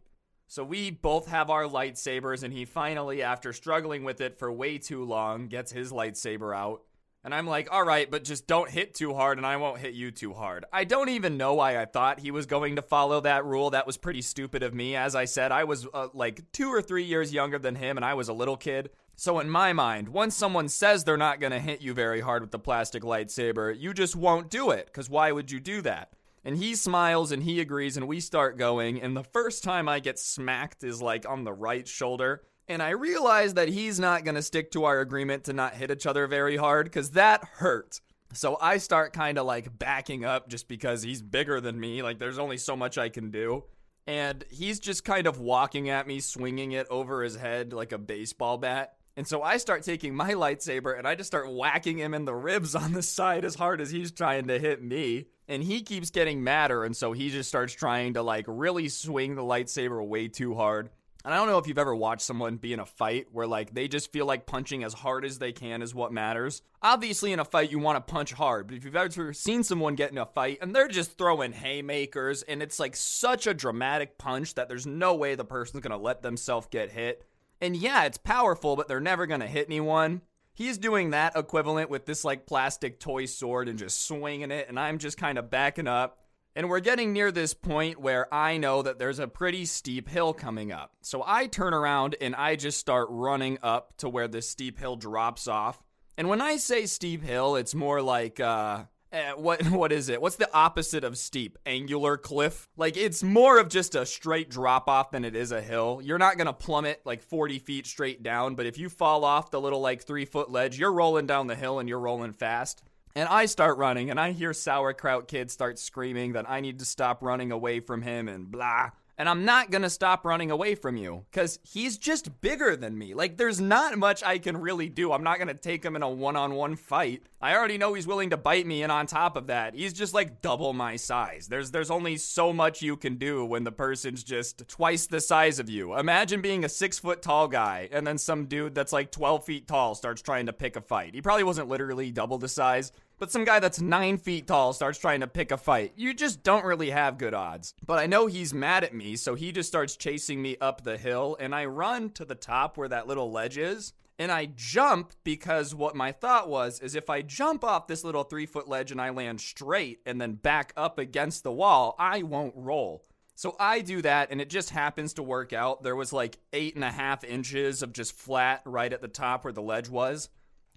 So 0.47 0.63
we 0.63 0.89
both 0.89 1.27
have 1.27 1.49
our 1.49 1.63
lightsabers, 1.63 2.43
and 2.43 2.53
he 2.53 2.65
finally, 2.65 3.21
after 3.21 3.51
struggling 3.51 4.03
with 4.03 4.21
it 4.21 4.39
for 4.39 4.51
way 4.51 4.77
too 4.77 5.03
long, 5.03 5.47
gets 5.47 5.71
his 5.71 5.91
lightsaber 5.91 6.55
out. 6.55 6.81
And 7.25 7.33
I'm 7.33 7.47
like, 7.47 7.69
all 7.71 7.83
right, 7.83 8.09
but 8.09 8.23
just 8.23 8.45
don't 8.45 8.69
hit 8.69 8.93
too 8.93 9.15
hard 9.15 9.39
and 9.39 9.47
I 9.47 9.57
won't 9.57 9.79
hit 9.79 9.95
you 9.95 10.11
too 10.11 10.31
hard. 10.31 10.63
I 10.71 10.83
don't 10.83 11.09
even 11.09 11.37
know 11.37 11.55
why 11.55 11.81
I 11.81 11.85
thought 11.85 12.19
he 12.19 12.29
was 12.29 12.45
going 12.45 12.75
to 12.75 12.83
follow 12.83 13.19
that 13.21 13.45
rule. 13.45 13.71
That 13.71 13.87
was 13.87 13.97
pretty 13.97 14.21
stupid 14.21 14.61
of 14.61 14.75
me. 14.75 14.95
As 14.95 15.15
I 15.15 15.25
said, 15.25 15.51
I 15.51 15.63
was 15.63 15.87
uh, 15.91 16.09
like 16.13 16.51
two 16.51 16.71
or 16.71 16.83
three 16.83 17.03
years 17.03 17.33
younger 17.33 17.57
than 17.57 17.73
him 17.73 17.97
and 17.97 18.05
I 18.05 18.13
was 18.13 18.29
a 18.29 18.33
little 18.33 18.57
kid. 18.57 18.91
So, 19.17 19.39
in 19.39 19.49
my 19.49 19.73
mind, 19.73 20.09
once 20.09 20.35
someone 20.35 20.67
says 20.67 21.03
they're 21.03 21.17
not 21.17 21.39
going 21.39 21.53
to 21.53 21.59
hit 21.59 21.81
you 21.81 21.95
very 21.95 22.19
hard 22.21 22.43
with 22.43 22.51
the 22.51 22.59
plastic 22.59 23.01
lightsaber, 23.01 23.73
you 23.75 23.93
just 23.93 24.15
won't 24.15 24.51
do 24.51 24.69
it. 24.69 24.85
Because 24.85 25.09
why 25.09 25.31
would 25.31 25.49
you 25.49 25.59
do 25.59 25.81
that? 25.81 26.11
And 26.43 26.57
he 26.57 26.75
smiles 26.75 27.31
and 27.31 27.41
he 27.41 27.59
agrees, 27.61 27.97
and 27.97 28.07
we 28.07 28.19
start 28.19 28.57
going. 28.57 29.01
And 29.01 29.15
the 29.15 29.23
first 29.23 29.63
time 29.63 29.87
I 29.87 29.99
get 29.99 30.19
smacked 30.19 30.83
is 30.83 31.01
like 31.01 31.27
on 31.27 31.45
the 31.45 31.53
right 31.53 31.87
shoulder. 31.87 32.43
And 32.67 32.81
I 32.81 32.89
realize 32.89 33.53
that 33.55 33.69
he's 33.69 33.99
not 33.99 34.23
going 34.23 34.35
to 34.35 34.41
stick 34.41 34.71
to 34.71 34.85
our 34.85 34.99
agreement 34.99 35.43
to 35.45 35.53
not 35.53 35.75
hit 35.75 35.91
each 35.91 36.07
other 36.07 36.25
very 36.27 36.57
hard 36.57 36.85
because 36.85 37.11
that 37.11 37.43
hurt. 37.43 38.01
So 38.33 38.57
I 38.59 38.77
start 38.77 39.13
kind 39.13 39.37
of 39.37 39.45
like 39.45 39.77
backing 39.77 40.25
up 40.25 40.49
just 40.49 40.67
because 40.67 41.03
he's 41.03 41.21
bigger 41.21 41.61
than 41.61 41.79
me. 41.79 42.01
Like 42.01 42.17
there's 42.19 42.39
only 42.39 42.57
so 42.57 42.75
much 42.75 42.97
I 42.97 43.09
can 43.09 43.29
do. 43.29 43.63
And 44.07 44.43
he's 44.49 44.79
just 44.79 45.03
kind 45.03 45.25
of 45.27 45.39
walking 45.39 45.89
at 45.89 46.07
me, 46.07 46.19
swinging 46.19 46.73
it 46.73 46.87
over 46.89 47.23
his 47.23 47.35
head 47.35 47.73
like 47.73 47.91
a 47.91 47.97
baseball 47.97 48.57
bat. 48.57 48.93
And 49.17 49.27
so 49.27 49.41
I 49.41 49.57
start 49.57 49.83
taking 49.83 50.13
my 50.13 50.33
lightsaber 50.33 50.97
and 50.97 51.07
I 51.07 51.15
just 51.15 51.27
start 51.27 51.51
whacking 51.51 51.99
him 51.99 52.13
in 52.13 52.25
the 52.25 52.35
ribs 52.35 52.75
on 52.75 52.93
the 52.93 53.01
side 53.01 53.45
as 53.45 53.55
hard 53.55 53.79
as 53.79 53.91
he's 53.91 54.11
trying 54.11 54.47
to 54.47 54.59
hit 54.59 54.83
me. 54.83 55.27
And 55.47 55.63
he 55.63 55.81
keeps 55.81 56.09
getting 56.09 56.43
madder. 56.43 56.83
And 56.83 56.97
so 56.97 57.13
he 57.13 57.29
just 57.29 57.47
starts 57.47 57.73
trying 57.73 58.15
to 58.15 58.23
like 58.23 58.45
really 58.47 58.89
swing 58.89 59.35
the 59.35 59.43
lightsaber 59.43 60.05
way 60.05 60.27
too 60.27 60.55
hard. 60.55 60.89
And 61.25 61.33
I 61.33 61.37
don't 61.37 61.47
know 61.47 61.57
if 61.57 61.67
you've 61.67 61.79
ever 61.79 61.95
watched 61.95 62.21
someone 62.21 62.57
be 62.57 62.71
in 62.71 62.79
a 62.79 62.85
fight 62.85 63.25
where 63.31 63.47
like 63.47 63.73
they 63.73 63.87
just 63.87 64.13
feel 64.13 64.27
like 64.27 64.45
punching 64.45 64.83
as 64.83 64.93
hard 64.93 65.25
as 65.25 65.39
they 65.39 65.51
can 65.51 65.81
is 65.81 65.95
what 65.95 66.13
matters. 66.13 66.61
Obviously 66.83 67.33
in 67.33 67.39
a 67.39 67.45
fight 67.45 67.71
you 67.71 67.79
want 67.79 67.95
to 67.95 68.13
punch 68.13 68.31
hard, 68.31 68.67
but 68.67 68.77
if 68.77 68.85
you've 68.85 68.95
ever 68.95 69.33
seen 69.33 69.63
someone 69.63 69.95
get 69.95 70.11
in 70.11 70.19
a 70.19 70.25
fight 70.27 70.59
and 70.61 70.75
they're 70.75 70.87
just 70.87 71.17
throwing 71.17 71.51
haymakers 71.51 72.43
and 72.43 72.61
it's 72.61 72.79
like 72.79 72.95
such 72.95 73.47
a 73.47 73.55
dramatic 73.55 74.19
punch 74.19 74.53
that 74.53 74.69
there's 74.69 74.85
no 74.85 75.15
way 75.15 75.33
the 75.33 75.43
person's 75.43 75.81
going 75.81 75.97
to 75.97 76.03
let 76.03 76.21
themselves 76.21 76.67
get 76.69 76.91
hit. 76.91 77.25
And 77.59 77.75
yeah, 77.75 78.03
it's 78.03 78.19
powerful, 78.19 78.75
but 78.75 78.87
they're 78.87 78.99
never 78.99 79.25
going 79.25 79.41
to 79.41 79.47
hit 79.47 79.65
anyone. 79.65 80.21
He's 80.53 80.77
doing 80.77 81.09
that 81.09 81.35
equivalent 81.35 81.89
with 81.89 82.05
this 82.05 82.23
like 82.23 82.45
plastic 82.45 82.99
toy 82.99 83.25
sword 83.25 83.67
and 83.67 83.79
just 83.79 84.05
swinging 84.05 84.51
it 84.51 84.69
and 84.69 84.79
I'm 84.79 84.99
just 84.99 85.17
kind 85.17 85.39
of 85.39 85.49
backing 85.49 85.87
up 85.87 86.19
and 86.55 86.69
we're 86.69 86.79
getting 86.79 87.11
near 87.11 87.31
this 87.31 87.53
point 87.53 87.99
where 87.99 88.33
I 88.33 88.57
know 88.57 88.81
that 88.81 88.97
there's 88.97 89.19
a 89.19 89.27
pretty 89.27 89.65
steep 89.65 90.07
hill 90.07 90.33
coming 90.33 90.71
up. 90.71 90.93
So 91.01 91.23
I 91.25 91.47
turn 91.47 91.73
around 91.73 92.15
and 92.21 92.33
I 92.33 92.55
just 92.55 92.79
start 92.79 93.07
running 93.09 93.57
up 93.61 93.97
to 93.97 94.09
where 94.09 94.27
this 94.27 94.47
steep 94.47 94.79
hill 94.79 94.95
drops 94.95 95.47
off. 95.47 95.83
And 96.17 96.29
when 96.29 96.41
I 96.41 96.55
say 96.55 96.85
steep 96.85 97.23
hill, 97.23 97.57
it's 97.57 97.75
more 97.75 98.01
like 98.01 98.39
uh 98.39 98.85
eh, 99.11 99.33
what 99.33 99.63
what 99.69 99.91
is 99.91 100.07
it? 100.07 100.21
What's 100.21 100.37
the 100.37 100.53
opposite 100.53 101.03
of 101.03 101.17
steep? 101.17 101.57
Angular 101.65 102.15
cliff? 102.15 102.69
Like 102.77 102.95
it's 102.95 103.21
more 103.21 103.59
of 103.59 103.67
just 103.67 103.93
a 103.93 104.05
straight 104.05 104.49
drop 104.49 104.87
off 104.87 105.11
than 105.11 105.25
it 105.25 105.35
is 105.35 105.51
a 105.51 105.61
hill. 105.61 105.99
You're 106.01 106.17
not 106.17 106.37
gonna 106.37 106.53
plummet 106.53 107.01
like 107.03 107.21
40 107.21 107.59
feet 107.59 107.85
straight 107.85 108.23
down, 108.23 108.55
but 108.55 108.65
if 108.65 108.77
you 108.77 108.87
fall 108.87 109.25
off 109.25 109.51
the 109.51 109.59
little 109.59 109.81
like 109.81 110.03
three 110.03 110.25
foot 110.25 110.49
ledge, 110.49 110.79
you're 110.79 110.93
rolling 110.93 111.27
down 111.27 111.47
the 111.47 111.55
hill 111.55 111.79
and 111.79 111.89
you're 111.89 111.99
rolling 111.99 112.31
fast. 112.31 112.81
And 113.17 113.29
I 113.29 113.45
start 113.45 113.77
running, 113.77 114.09
and 114.09 114.19
I 114.19 114.33
hear 114.33 114.51
Sauerkraut 114.51 115.29
Kid 115.29 115.49
start 115.49 115.79
screaming 115.79 116.33
that 116.33 116.49
I 116.49 116.59
need 116.59 116.79
to 116.79 116.85
stop 116.85 117.23
running 117.23 117.49
away 117.49 117.79
from 117.79 118.01
him 118.01 118.27
and 118.27 118.51
blah. 118.51 118.89
And 119.17 119.29
I'm 119.29 119.45
not 119.45 119.71
gonna 119.71 119.89
stop 119.89 120.25
running 120.25 120.51
away 120.51 120.75
from 120.75 120.97
you, 120.97 121.25
because 121.31 121.59
he's 121.63 121.97
just 121.97 122.41
bigger 122.41 122.75
than 122.75 122.97
me. 122.97 123.13
Like, 123.13 123.37
there's 123.37 123.61
not 123.61 123.97
much 123.97 124.23
I 124.23 124.39
can 124.39 124.57
really 124.57 124.89
do. 124.89 125.11
I'm 125.11 125.23
not 125.23 125.39
gonna 125.39 125.53
take 125.53 125.83
him 125.83 125.95
in 125.95 126.03
a 126.03 126.09
one 126.09 126.35
on 126.35 126.53
one 126.55 126.75
fight. 126.75 127.23
I 127.41 127.55
already 127.55 127.77
know 127.77 127.93
he's 127.93 128.07
willing 128.07 128.31
to 128.31 128.37
bite 128.37 128.65
me, 128.65 128.83
and 128.83 128.91
on 128.91 129.07
top 129.07 129.37
of 129.37 129.47
that, 129.47 129.75
he's 129.75 129.93
just 129.93 130.13
like 130.13 130.41
double 130.41 130.73
my 130.73 130.95
size. 130.95 131.47
There's, 131.47 131.71
there's 131.71 131.91
only 131.91 132.17
so 132.17 132.51
much 132.51 132.81
you 132.81 132.97
can 132.97 133.15
do 133.15 133.45
when 133.45 133.63
the 133.63 133.71
person's 133.71 134.23
just 134.23 134.67
twice 134.67 135.07
the 135.07 135.21
size 135.21 135.59
of 135.59 135.69
you. 135.69 135.97
Imagine 135.97 136.41
being 136.41 136.65
a 136.65 136.69
six 136.69 136.99
foot 136.99 137.21
tall 137.21 137.47
guy, 137.47 137.87
and 137.91 138.05
then 138.05 138.17
some 138.17 138.45
dude 138.45 138.75
that's 138.75 138.93
like 138.93 139.11
12 139.11 139.45
feet 139.45 139.67
tall 139.67 139.95
starts 139.95 140.21
trying 140.21 140.47
to 140.47 140.53
pick 140.53 140.75
a 140.75 140.81
fight. 140.81 141.13
He 141.13 141.21
probably 141.21 141.43
wasn't 141.43 141.69
literally 141.69 142.11
double 142.11 142.37
the 142.37 142.49
size, 142.49 142.91
but 143.25 143.31
some 143.31 143.43
guy 143.43 143.59
that's 143.59 143.81
nine 143.81 144.19
feet 144.19 144.45
tall 144.45 144.71
starts 144.71 144.99
trying 144.99 145.21
to 145.21 145.27
pick 145.27 145.49
a 145.51 145.57
fight. 145.57 145.93
You 145.95 146.13
just 146.13 146.43
don't 146.43 146.63
really 146.63 146.91
have 146.91 147.17
good 147.17 147.33
odds. 147.33 147.73
But 147.83 147.97
I 147.97 148.05
know 148.05 148.27
he's 148.27 148.53
mad 148.53 148.83
at 148.83 148.93
me, 148.93 149.15
so 149.15 149.33
he 149.33 149.51
just 149.51 149.67
starts 149.67 149.95
chasing 149.95 150.39
me 150.39 150.57
up 150.61 150.83
the 150.83 150.95
hill, 150.95 151.35
and 151.39 151.55
I 151.55 151.65
run 151.65 152.11
to 152.11 152.23
the 152.23 152.35
top 152.35 152.77
where 152.77 152.87
that 152.87 153.07
little 153.07 153.31
ledge 153.31 153.57
is. 153.57 153.93
And 154.19 154.31
I 154.31 154.49
jump 154.55 155.13
because 155.23 155.73
what 155.73 155.95
my 155.95 156.11
thought 156.11 156.47
was 156.47 156.79
is 156.81 156.93
if 156.93 157.09
I 157.09 157.23
jump 157.23 157.63
off 157.63 157.87
this 157.87 158.03
little 158.03 158.25
three 158.25 158.45
foot 158.45 158.67
ledge 158.67 158.91
and 158.91 159.01
I 159.01 159.09
land 159.09 159.41
straight 159.41 160.01
and 160.05 160.21
then 160.21 160.33
back 160.33 160.71
up 160.77 160.99
against 160.99 161.41
the 161.41 161.51
wall, 161.51 161.95
I 161.97 162.21
won't 162.21 162.53
roll. 162.55 163.05
So 163.33 163.55
I 163.59 163.81
do 163.81 164.03
that, 164.03 164.29
and 164.29 164.39
it 164.39 164.51
just 164.51 164.69
happens 164.69 165.15
to 165.15 165.23
work 165.23 165.51
out. 165.51 165.81
There 165.81 165.95
was 165.95 166.13
like 166.13 166.37
eight 166.53 166.75
and 166.75 166.83
a 166.83 166.91
half 166.91 167.23
inches 167.23 167.81
of 167.81 167.91
just 167.91 168.15
flat 168.15 168.61
right 168.65 168.93
at 168.93 169.01
the 169.01 169.07
top 169.07 169.45
where 169.45 169.51
the 169.51 169.63
ledge 169.63 169.89
was 169.89 170.29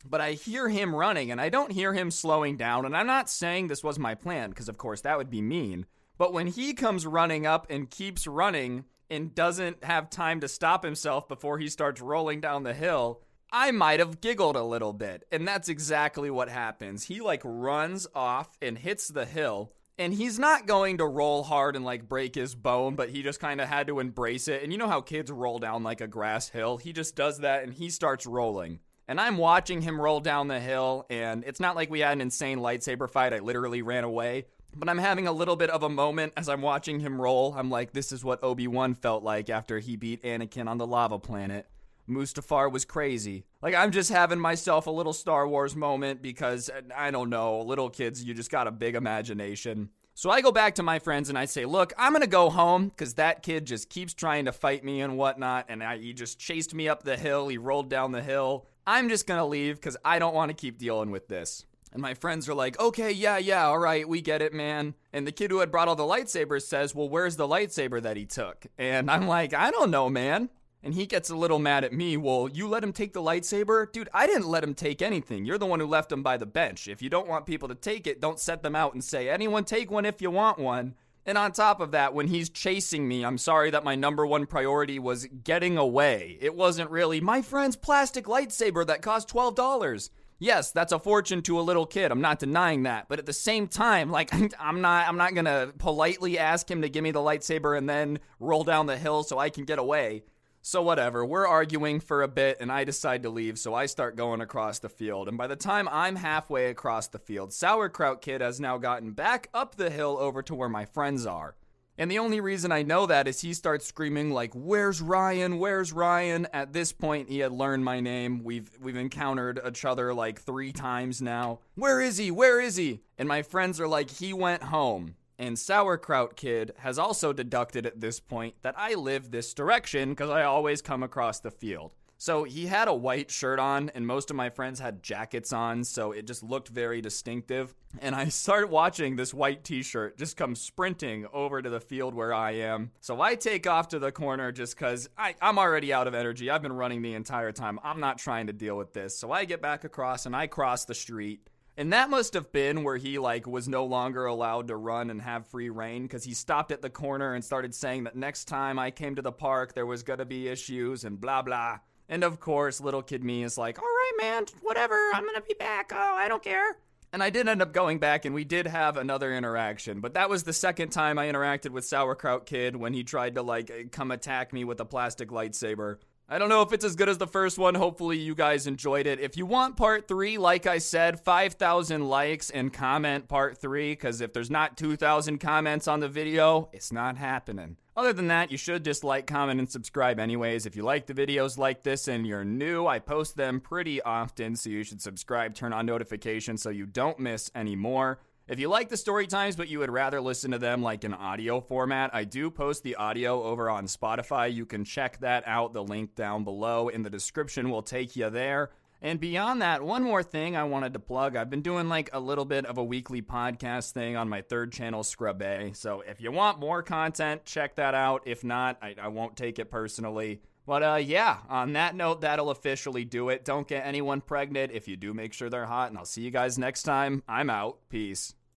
but 0.04 0.20
I 0.20 0.32
hear 0.32 0.68
him 0.68 0.94
running 0.94 1.30
and 1.30 1.40
I 1.40 1.48
don't 1.48 1.72
hear 1.72 1.92
him 1.92 2.10
slowing 2.10 2.56
down. 2.56 2.84
And 2.84 2.96
I'm 2.96 3.06
not 3.06 3.30
saying 3.30 3.68
this 3.68 3.84
was 3.84 3.98
my 3.98 4.14
plan, 4.14 4.50
because 4.50 4.68
of 4.68 4.78
course 4.78 5.00
that 5.02 5.18
would 5.18 5.30
be 5.30 5.42
mean. 5.42 5.86
But 6.16 6.32
when 6.32 6.48
he 6.48 6.74
comes 6.74 7.06
running 7.06 7.46
up 7.46 7.66
and 7.70 7.90
keeps 7.90 8.26
running 8.26 8.84
and 9.10 9.34
doesn't 9.34 9.84
have 9.84 10.10
time 10.10 10.40
to 10.40 10.48
stop 10.48 10.84
himself 10.84 11.28
before 11.28 11.58
he 11.58 11.68
starts 11.68 12.00
rolling 12.00 12.40
down 12.40 12.64
the 12.64 12.74
hill, 12.74 13.22
I 13.50 13.70
might 13.70 14.00
have 14.00 14.20
giggled 14.20 14.56
a 14.56 14.62
little 14.62 14.92
bit. 14.92 15.24
And 15.32 15.46
that's 15.46 15.68
exactly 15.68 16.30
what 16.30 16.48
happens. 16.48 17.04
He 17.04 17.20
like 17.20 17.40
runs 17.44 18.06
off 18.14 18.50
and 18.60 18.76
hits 18.76 19.08
the 19.08 19.24
hill. 19.24 19.72
And 20.00 20.14
he's 20.14 20.38
not 20.38 20.66
going 20.66 20.98
to 20.98 21.06
roll 21.06 21.42
hard 21.42 21.74
and 21.74 21.84
like 21.84 22.08
break 22.08 22.36
his 22.36 22.54
bone, 22.54 22.94
but 22.94 23.08
he 23.08 23.22
just 23.22 23.40
kind 23.40 23.60
of 23.60 23.68
had 23.68 23.88
to 23.88 23.98
embrace 23.98 24.46
it. 24.46 24.62
And 24.62 24.70
you 24.70 24.78
know 24.78 24.86
how 24.86 25.00
kids 25.00 25.30
roll 25.30 25.58
down 25.58 25.82
like 25.82 26.00
a 26.00 26.06
grass 26.06 26.50
hill? 26.50 26.76
He 26.76 26.92
just 26.92 27.16
does 27.16 27.38
that 27.38 27.64
and 27.64 27.74
he 27.74 27.90
starts 27.90 28.24
rolling. 28.24 28.78
And 29.08 29.18
I'm 29.18 29.38
watching 29.38 29.80
him 29.80 29.98
roll 29.98 30.20
down 30.20 30.48
the 30.48 30.60
hill, 30.60 31.06
and 31.08 31.42
it's 31.46 31.60
not 31.60 31.74
like 31.74 31.90
we 31.90 32.00
had 32.00 32.12
an 32.12 32.20
insane 32.20 32.58
lightsaber 32.58 33.08
fight. 33.08 33.32
I 33.32 33.38
literally 33.38 33.80
ran 33.80 34.04
away. 34.04 34.44
But 34.76 34.90
I'm 34.90 34.98
having 34.98 35.26
a 35.26 35.32
little 35.32 35.56
bit 35.56 35.70
of 35.70 35.82
a 35.82 35.88
moment 35.88 36.34
as 36.36 36.48
I'm 36.48 36.60
watching 36.60 37.00
him 37.00 37.18
roll. 37.18 37.54
I'm 37.56 37.70
like, 37.70 37.92
this 37.92 38.12
is 38.12 38.22
what 38.22 38.44
Obi 38.44 38.68
Wan 38.68 38.92
felt 38.92 39.24
like 39.24 39.48
after 39.48 39.78
he 39.78 39.96
beat 39.96 40.22
Anakin 40.22 40.68
on 40.68 40.76
the 40.76 40.86
lava 40.86 41.18
planet. 41.18 41.66
Mustafar 42.08 42.70
was 42.70 42.84
crazy. 42.84 43.44
Like, 43.62 43.74
I'm 43.74 43.92
just 43.92 44.10
having 44.10 44.38
myself 44.38 44.86
a 44.86 44.90
little 44.90 45.14
Star 45.14 45.48
Wars 45.48 45.74
moment 45.74 46.20
because, 46.20 46.70
I 46.94 47.10
don't 47.10 47.30
know, 47.30 47.60
little 47.62 47.88
kids, 47.88 48.22
you 48.22 48.34
just 48.34 48.50
got 48.50 48.66
a 48.66 48.70
big 48.70 48.94
imagination. 48.94 49.88
So 50.14 50.30
I 50.30 50.40
go 50.40 50.50
back 50.50 50.74
to 50.74 50.82
my 50.82 50.98
friends 50.98 51.28
and 51.28 51.38
I 51.38 51.44
say, 51.44 51.64
look, 51.64 51.92
I'm 51.96 52.14
to 52.14 52.26
go 52.26 52.50
home 52.50 52.88
because 52.88 53.14
that 53.14 53.42
kid 53.42 53.66
just 53.66 53.88
keeps 53.88 54.14
trying 54.14 54.46
to 54.46 54.52
fight 54.52 54.84
me 54.84 55.00
and 55.00 55.16
whatnot. 55.16 55.66
And 55.68 55.82
I, 55.82 55.98
he 55.98 56.12
just 56.12 56.38
chased 56.38 56.74
me 56.74 56.88
up 56.88 57.04
the 57.04 57.16
hill. 57.16 57.48
He 57.48 57.56
rolled 57.56 57.88
down 57.88 58.12
the 58.12 58.22
hill. 58.22 58.66
I'm 58.88 59.10
just 59.10 59.26
gonna 59.26 59.46
leave 59.46 59.74
because 59.74 59.98
I 60.02 60.18
don't 60.18 60.34
want 60.34 60.48
to 60.48 60.54
keep 60.54 60.78
dealing 60.78 61.10
with 61.10 61.28
this. 61.28 61.66
And 61.92 62.00
my 62.00 62.14
friends 62.14 62.48
are 62.48 62.54
like, 62.54 62.80
okay, 62.80 63.12
yeah, 63.12 63.36
yeah, 63.36 63.66
all 63.66 63.78
right, 63.78 64.08
we 64.08 64.22
get 64.22 64.40
it, 64.40 64.54
man. 64.54 64.94
And 65.12 65.26
the 65.26 65.32
kid 65.32 65.50
who 65.50 65.58
had 65.58 65.70
brought 65.70 65.88
all 65.88 65.94
the 65.94 66.04
lightsabers 66.04 66.62
says, 66.62 66.94
well, 66.94 67.06
where's 67.06 67.36
the 67.36 67.46
lightsaber 67.46 68.00
that 68.00 68.16
he 68.16 68.24
took? 68.24 68.66
And 68.78 69.10
I'm 69.10 69.26
like, 69.26 69.52
I 69.52 69.70
don't 69.70 69.90
know, 69.90 70.08
man. 70.08 70.48
And 70.82 70.94
he 70.94 71.04
gets 71.04 71.28
a 71.28 71.36
little 71.36 71.58
mad 71.58 71.84
at 71.84 71.92
me. 71.92 72.16
Well, 72.16 72.48
you 72.48 72.66
let 72.66 72.82
him 72.82 72.94
take 72.94 73.12
the 73.12 73.20
lightsaber? 73.20 73.92
Dude, 73.92 74.08
I 74.14 74.26
didn't 74.26 74.48
let 74.48 74.64
him 74.64 74.72
take 74.74 75.02
anything. 75.02 75.44
You're 75.44 75.58
the 75.58 75.66
one 75.66 75.80
who 75.80 75.86
left 75.86 76.10
him 76.10 76.22
by 76.22 76.38
the 76.38 76.46
bench. 76.46 76.88
If 76.88 77.02
you 77.02 77.10
don't 77.10 77.28
want 77.28 77.44
people 77.44 77.68
to 77.68 77.74
take 77.74 78.06
it, 78.06 78.22
don't 78.22 78.40
set 78.40 78.62
them 78.62 78.74
out 78.74 78.94
and 78.94 79.04
say, 79.04 79.28
anyone 79.28 79.64
take 79.64 79.90
one 79.90 80.06
if 80.06 80.22
you 80.22 80.30
want 80.30 80.58
one. 80.58 80.94
And 81.28 81.36
on 81.36 81.52
top 81.52 81.80
of 81.80 81.90
that, 81.90 82.14
when 82.14 82.28
he's 82.28 82.48
chasing 82.48 83.06
me, 83.06 83.22
I'm 83.22 83.36
sorry 83.36 83.70
that 83.72 83.84
my 83.84 83.94
number 83.94 84.26
one 84.26 84.46
priority 84.46 84.98
was 84.98 85.26
getting 85.44 85.76
away. 85.76 86.38
It 86.40 86.54
wasn't 86.54 86.90
really 86.90 87.20
my 87.20 87.42
friend's 87.42 87.76
plastic 87.76 88.24
lightsaber 88.24 88.86
that 88.86 89.02
cost 89.02 89.28
$12. 89.28 90.08
Yes, 90.38 90.72
that's 90.72 90.90
a 90.90 90.98
fortune 90.98 91.42
to 91.42 91.60
a 91.60 91.60
little 91.60 91.84
kid. 91.84 92.10
I'm 92.10 92.22
not 92.22 92.38
denying 92.38 92.84
that. 92.84 93.10
But 93.10 93.18
at 93.18 93.26
the 93.26 93.34
same 93.34 93.68
time, 93.68 94.10
like 94.10 94.32
I'm 94.58 94.80
not 94.80 95.06
I'm 95.06 95.18
not 95.18 95.34
going 95.34 95.44
to 95.44 95.74
politely 95.76 96.38
ask 96.38 96.70
him 96.70 96.80
to 96.80 96.88
give 96.88 97.04
me 97.04 97.10
the 97.10 97.20
lightsaber 97.20 97.76
and 97.76 97.86
then 97.86 98.20
roll 98.40 98.64
down 98.64 98.86
the 98.86 98.96
hill 98.96 99.22
so 99.22 99.38
I 99.38 99.50
can 99.50 99.64
get 99.66 99.78
away. 99.78 100.22
So, 100.60 100.82
whatever, 100.82 101.24
we're 101.24 101.46
arguing 101.46 102.00
for 102.00 102.22
a 102.22 102.28
bit, 102.28 102.58
and 102.60 102.70
I 102.70 102.84
decide 102.84 103.22
to 103.22 103.30
leave, 103.30 103.58
so 103.58 103.74
I 103.74 103.86
start 103.86 104.16
going 104.16 104.40
across 104.40 104.80
the 104.80 104.88
field. 104.88 105.28
And 105.28 105.38
by 105.38 105.46
the 105.46 105.56
time 105.56 105.88
I'm 105.90 106.16
halfway 106.16 106.66
across 106.66 107.08
the 107.08 107.18
field, 107.18 107.52
Sauerkraut 107.52 108.20
Kid 108.20 108.40
has 108.40 108.60
now 108.60 108.76
gotten 108.76 109.12
back 109.12 109.48
up 109.54 109.76
the 109.76 109.88
hill 109.88 110.18
over 110.18 110.42
to 110.42 110.54
where 110.54 110.68
my 110.68 110.84
friends 110.84 111.24
are. 111.24 111.54
And 112.00 112.10
the 112.10 112.20
only 112.20 112.40
reason 112.40 112.70
I 112.70 112.82
know 112.82 113.06
that 113.06 113.26
is 113.26 113.40
he 113.40 113.52
starts 113.54 113.84
screaming 113.84 114.30
like, 114.30 114.52
"Where's 114.54 115.00
Ryan? 115.00 115.58
Where's 115.58 115.92
Ryan?" 115.92 116.46
At 116.52 116.72
this 116.72 116.92
point, 116.92 117.28
he 117.28 117.40
had 117.40 117.50
learned 117.50 117.84
my 117.84 117.98
name. 117.98 118.44
We've 118.44 118.70
we've 118.80 118.96
encountered 118.96 119.60
each 119.66 119.84
other 119.84 120.14
like 120.14 120.40
3 120.40 120.72
times 120.72 121.20
now. 121.20 121.58
"Where 121.74 122.00
is 122.00 122.18
he? 122.18 122.30
Where 122.30 122.60
is 122.60 122.76
he?" 122.76 123.00
And 123.18 123.26
my 123.26 123.42
friends 123.42 123.80
are 123.80 123.88
like, 123.88 124.10
"He 124.10 124.32
went 124.32 124.62
home." 124.64 125.16
And 125.38 125.58
Sauerkraut 125.58 126.36
Kid 126.36 126.72
has 126.78 126.98
also 126.98 127.32
deducted 127.32 127.86
at 127.86 128.00
this 128.00 128.18
point 128.18 128.56
that 128.62 128.74
I 128.76 128.94
live 128.94 129.30
this 129.30 129.54
direction 129.54 130.10
because 130.10 130.30
I 130.30 130.42
always 130.42 130.82
come 130.82 131.02
across 131.02 131.38
the 131.38 131.50
field. 131.50 131.92
So 132.20 132.42
he 132.42 132.66
had 132.66 132.88
a 132.88 132.94
white 132.94 133.30
shirt 133.30 133.60
on, 133.60 133.90
and 133.90 134.04
most 134.04 134.28
of 134.28 134.36
my 134.36 134.50
friends 134.50 134.80
had 134.80 135.04
jackets 135.04 135.52
on, 135.52 135.84
so 135.84 136.10
it 136.10 136.26
just 136.26 136.42
looked 136.42 136.66
very 136.66 137.00
distinctive. 137.00 137.76
And 138.00 138.12
I 138.12 138.26
start 138.26 138.70
watching 138.70 139.14
this 139.14 139.32
white 139.32 139.62
t 139.62 139.84
shirt 139.84 140.18
just 140.18 140.36
come 140.36 140.56
sprinting 140.56 141.28
over 141.32 141.62
to 141.62 141.70
the 141.70 141.78
field 141.78 142.14
where 142.14 142.34
I 142.34 142.54
am. 142.56 142.90
So 143.00 143.20
I 143.20 143.36
take 143.36 143.68
off 143.68 143.86
to 143.88 144.00
the 144.00 144.10
corner 144.10 144.50
just 144.50 144.76
because 144.76 145.08
I'm 145.16 145.58
already 145.60 145.92
out 145.92 146.08
of 146.08 146.14
energy. 146.14 146.50
I've 146.50 146.60
been 146.60 146.72
running 146.72 147.02
the 147.02 147.14
entire 147.14 147.52
time. 147.52 147.78
I'm 147.84 148.00
not 148.00 148.18
trying 148.18 148.48
to 148.48 148.52
deal 148.52 148.76
with 148.76 148.92
this. 148.92 149.16
So 149.16 149.30
I 149.30 149.44
get 149.44 149.62
back 149.62 149.84
across 149.84 150.26
and 150.26 150.34
I 150.34 150.48
cross 150.48 150.84
the 150.84 150.96
street. 150.96 151.46
And 151.78 151.92
that 151.92 152.10
must 152.10 152.34
have 152.34 152.50
been 152.50 152.82
where 152.82 152.96
he 152.96 153.20
like 153.20 153.46
was 153.46 153.68
no 153.68 153.84
longer 153.84 154.26
allowed 154.26 154.66
to 154.66 154.74
run 154.74 155.10
and 155.10 155.22
have 155.22 155.46
free 155.46 155.70
reign 155.70 156.02
because 156.02 156.24
he 156.24 156.34
stopped 156.34 156.72
at 156.72 156.82
the 156.82 156.90
corner 156.90 157.34
and 157.34 157.44
started 157.44 157.72
saying 157.72 158.02
that 158.02 158.16
next 158.16 158.46
time 158.46 158.80
I 158.80 158.90
came 158.90 159.14
to 159.14 159.22
the 159.22 159.30
park 159.30 159.74
there 159.74 159.86
was 159.86 160.02
gonna 160.02 160.24
be 160.24 160.48
issues 160.48 161.04
and 161.04 161.20
blah 161.20 161.40
blah. 161.42 161.78
And 162.08 162.24
of 162.24 162.40
course, 162.40 162.80
little 162.80 163.02
kid 163.02 163.22
me 163.22 163.44
is 163.44 163.56
like, 163.56 163.78
"All 163.78 163.84
right, 163.84 164.12
man, 164.18 164.46
whatever. 164.60 164.96
I'm 165.14 165.24
gonna 165.24 165.40
be 165.40 165.54
back. 165.54 165.92
Oh, 165.94 166.14
I 166.16 166.26
don't 166.26 166.42
care." 166.42 166.78
And 167.12 167.22
I 167.22 167.30
did 167.30 167.46
end 167.46 167.62
up 167.62 167.72
going 167.72 168.00
back, 168.00 168.24
and 168.24 168.34
we 168.34 168.42
did 168.42 168.66
have 168.66 168.96
another 168.96 169.32
interaction. 169.32 170.00
But 170.00 170.14
that 170.14 170.28
was 170.28 170.42
the 170.42 170.52
second 170.52 170.90
time 170.90 171.16
I 171.16 171.30
interacted 171.30 171.70
with 171.70 171.84
Sauerkraut 171.84 172.44
Kid 172.44 172.74
when 172.74 172.92
he 172.92 173.04
tried 173.04 173.36
to 173.36 173.42
like 173.42 173.92
come 173.92 174.10
attack 174.10 174.52
me 174.52 174.64
with 174.64 174.80
a 174.80 174.84
plastic 174.84 175.28
lightsaber. 175.28 175.98
I 176.30 176.38
don't 176.38 176.50
know 176.50 176.60
if 176.60 176.74
it's 176.74 176.84
as 176.84 176.94
good 176.94 177.08
as 177.08 177.16
the 177.16 177.26
first 177.26 177.56
one. 177.56 177.74
Hopefully, 177.74 178.18
you 178.18 178.34
guys 178.34 178.66
enjoyed 178.66 179.06
it. 179.06 179.18
If 179.18 179.38
you 179.38 179.46
want 179.46 179.78
part 179.78 180.06
three, 180.06 180.36
like 180.36 180.66
I 180.66 180.76
said, 180.76 181.18
5,000 181.20 182.06
likes 182.06 182.50
and 182.50 182.70
comment 182.70 183.28
part 183.28 183.56
three, 183.56 183.92
because 183.92 184.20
if 184.20 184.34
there's 184.34 184.50
not 184.50 184.76
2,000 184.76 185.38
comments 185.38 185.88
on 185.88 186.00
the 186.00 186.08
video, 186.08 186.68
it's 186.74 186.92
not 186.92 187.16
happening. 187.16 187.78
Other 187.96 188.12
than 188.12 188.28
that, 188.28 188.52
you 188.52 188.58
should 188.58 188.84
just 188.84 189.04
like, 189.04 189.26
comment, 189.26 189.58
and 189.58 189.70
subscribe 189.70 190.20
anyways. 190.20 190.66
If 190.66 190.76
you 190.76 190.82
like 190.82 191.06
the 191.06 191.14
videos 191.14 191.56
like 191.56 191.82
this 191.82 192.08
and 192.08 192.26
you're 192.26 192.44
new, 192.44 192.86
I 192.86 192.98
post 192.98 193.34
them 193.34 193.58
pretty 193.58 194.02
often, 194.02 194.54
so 194.54 194.68
you 194.68 194.84
should 194.84 195.00
subscribe, 195.00 195.54
turn 195.54 195.72
on 195.72 195.86
notifications 195.86 196.60
so 196.60 196.68
you 196.68 196.84
don't 196.84 197.18
miss 197.18 197.50
any 197.54 197.74
more. 197.74 198.20
If 198.48 198.58
you 198.58 198.70
like 198.70 198.88
the 198.88 198.96
story 198.96 199.26
times, 199.26 199.56
but 199.56 199.68
you 199.68 199.78
would 199.80 199.90
rather 199.90 200.22
listen 200.22 200.52
to 200.52 200.58
them 200.58 200.82
like 200.82 201.04
in 201.04 201.12
audio 201.12 201.60
format, 201.60 202.14
I 202.14 202.24
do 202.24 202.50
post 202.50 202.82
the 202.82 202.96
audio 202.96 203.42
over 203.42 203.68
on 203.68 203.84
Spotify. 203.84 204.50
You 204.50 204.64
can 204.64 204.86
check 204.86 205.18
that 205.20 205.44
out. 205.46 205.74
The 205.74 205.84
link 205.84 206.14
down 206.14 206.44
below 206.44 206.88
in 206.88 207.02
the 207.02 207.10
description 207.10 207.68
will 207.68 207.82
take 207.82 208.16
you 208.16 208.30
there. 208.30 208.70
And 209.02 209.20
beyond 209.20 209.60
that, 209.60 209.82
one 209.82 210.02
more 210.02 210.22
thing 210.22 210.56
I 210.56 210.64
wanted 210.64 210.94
to 210.94 210.98
plug. 210.98 211.36
I've 211.36 211.50
been 211.50 211.60
doing 211.60 211.90
like 211.90 212.08
a 212.14 212.20
little 212.20 212.46
bit 212.46 212.64
of 212.64 212.78
a 212.78 212.84
weekly 212.84 213.20
podcast 213.20 213.92
thing 213.92 214.16
on 214.16 214.30
my 214.30 214.40
third 214.40 214.72
channel, 214.72 215.04
Scrub 215.04 215.42
A. 215.42 215.72
So 215.74 216.00
if 216.00 216.18
you 216.18 216.32
want 216.32 216.58
more 216.58 216.82
content, 216.82 217.44
check 217.44 217.76
that 217.76 217.94
out. 217.94 218.22
If 218.24 218.44
not, 218.44 218.78
I, 218.80 218.94
I 219.00 219.08
won't 219.08 219.36
take 219.36 219.58
it 219.58 219.70
personally. 219.70 220.40
But 220.66 220.82
uh, 220.82 220.94
yeah, 220.96 221.38
on 221.50 221.74
that 221.74 221.94
note, 221.94 222.22
that'll 222.22 222.50
officially 222.50 223.04
do 223.04 223.28
it. 223.28 223.44
Don't 223.44 223.68
get 223.68 223.86
anyone 223.86 224.22
pregnant 224.22 224.72
if 224.72 224.88
you 224.88 224.96
do 224.96 225.12
make 225.12 225.34
sure 225.34 225.50
they're 225.50 225.66
hot. 225.66 225.90
And 225.90 225.98
I'll 225.98 226.06
see 226.06 226.22
you 226.22 226.30
guys 226.30 226.56
next 226.56 226.84
time. 226.84 227.22
I'm 227.28 227.50
out. 227.50 227.78
Peace. 227.90 228.34